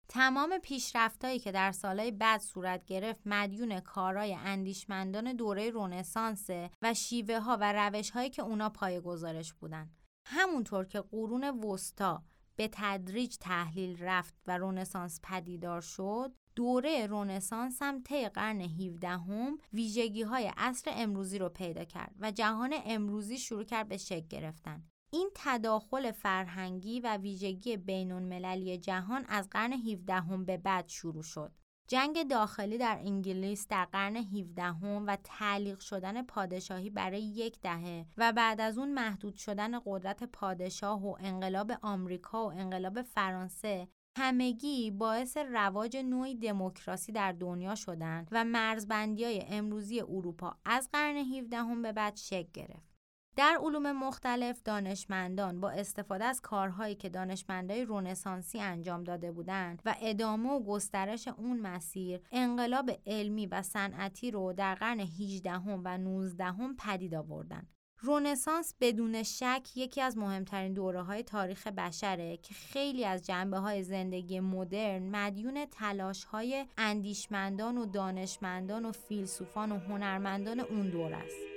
[0.09, 6.49] تمام پیشرفتهایی که در سالهای بعد صورت گرفت مدیون کارای اندیشمندان دوره رونسانس
[6.81, 9.89] و شیوه ها و روش هایی که اونا پای گزارش بودن
[10.25, 12.23] همونطور که قرون وسطا
[12.55, 19.57] به تدریج تحلیل رفت و رونسانس پدیدار شد دوره رونسانس هم طی قرن 17 هم
[19.73, 24.83] ویژگی های عصر امروزی رو پیدا کرد و جهان امروزی شروع کرد به شکل گرفتن.
[25.11, 31.23] این تداخل فرهنگی و ویژگی بین المللی جهان از قرن 17 هم به بعد شروع
[31.23, 31.51] شد.
[31.87, 38.05] جنگ داخلی در انگلیس در قرن 17 هم و تعلیق شدن پادشاهی برای یک دهه
[38.17, 43.87] و بعد از اون محدود شدن قدرت پادشاه و انقلاب آمریکا و انقلاب فرانسه
[44.17, 51.17] همگی باعث رواج نوعی دموکراسی در دنیا شدند و مرزبندی های امروزی اروپا از قرن
[51.17, 52.95] 17 هم به بعد شکل گرفت.
[53.35, 59.95] در علوم مختلف دانشمندان با استفاده از کارهایی که دانشمندای رونسانسی انجام داده بودند و
[60.01, 66.53] ادامه و گسترش اون مسیر انقلاب علمی و صنعتی رو در قرن 18 و 19
[66.79, 67.67] پدید آوردن.
[67.99, 73.83] رونسانس بدون شک یکی از مهمترین دوره های تاریخ بشره که خیلی از جنبه های
[73.83, 81.54] زندگی مدرن مدیون تلاش های اندیشمندان و دانشمندان و فیلسوفان و هنرمندان اون دوره است.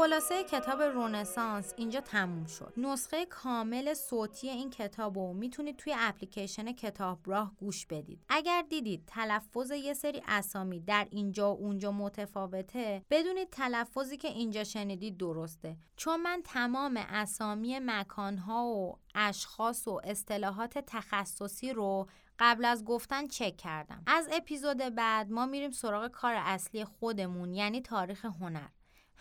[0.00, 2.72] خلاصه کتاب رونسانس اینجا تموم شد.
[2.76, 8.24] نسخه کامل صوتی این کتاب رو می‌تونید توی اپلیکیشن کتاب راه گوش بدید.
[8.28, 14.64] اگر دیدید تلفظ یه سری اسامی در اینجا و اونجا متفاوته بدونید تلفظی که اینجا
[14.64, 15.76] شنیدید درسته.
[15.96, 23.56] چون من تمام اسامی مکانها و اشخاص و اصطلاحات تخصصی رو قبل از گفتن چک
[23.56, 24.02] کردم.
[24.06, 28.68] از اپیزود بعد ما میریم سراغ کار اصلی خودمون یعنی تاریخ هنر.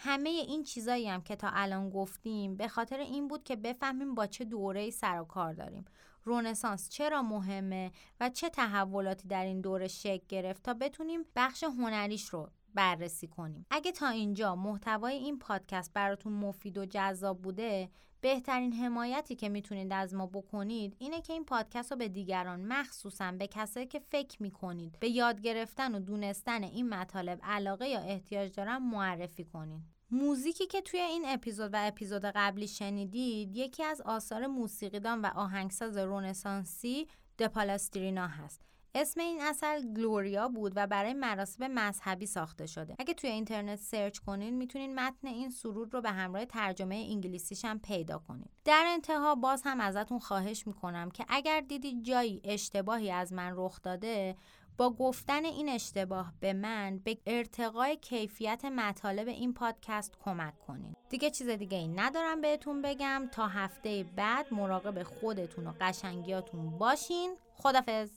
[0.01, 4.27] همه این چیزایی هم که تا الان گفتیم به خاطر این بود که بفهمیم با
[4.27, 5.85] چه دوره سر و کار داریم.
[6.23, 12.29] رونسانس چرا مهمه و چه تحولاتی در این دوره شکل گرفت تا بتونیم بخش هنریش
[12.29, 13.65] رو بررسی کنیم.
[13.71, 17.89] اگه تا اینجا محتوای این پادکست براتون مفید و جذاب بوده
[18.21, 23.31] بهترین حمایتی که می‌تونید از ما بکنید اینه که این پادکست رو به دیگران مخصوصا
[23.31, 28.51] به کسایی که فکر می‌کنید به یاد گرفتن و دونستن این مطالب علاقه یا احتیاج
[28.55, 34.47] دارن معرفی کنید موزیکی که توی این اپیزود و اپیزود قبلی شنیدید یکی از آثار
[34.47, 37.07] موسیقیدان و آهنگساز رونسانسی
[37.39, 38.68] دپالاسترینا هست.
[38.95, 42.95] اسم این اثر گلوریا بود و برای مراسم مذهبی ساخته شده.
[42.99, 47.79] اگه توی اینترنت سرچ کنین می‌تونین متن این سرود رو به همراه ترجمه انگلیسیش هم
[47.79, 48.49] پیدا کنین.
[48.65, 53.81] در انتها باز هم ازتون خواهش می‌کنم که اگر دیدید جایی اشتباهی از من رخ
[53.81, 54.35] داده
[54.77, 60.95] با گفتن این اشتباه به من به ارتقای کیفیت مطالب این پادکست کمک کنین.
[61.09, 63.29] دیگه چیز دیگه این ندارم بهتون بگم.
[63.31, 67.35] تا هفته بعد مراقب خودتون و قشنگیاتون باشین.
[67.55, 68.09] خدافز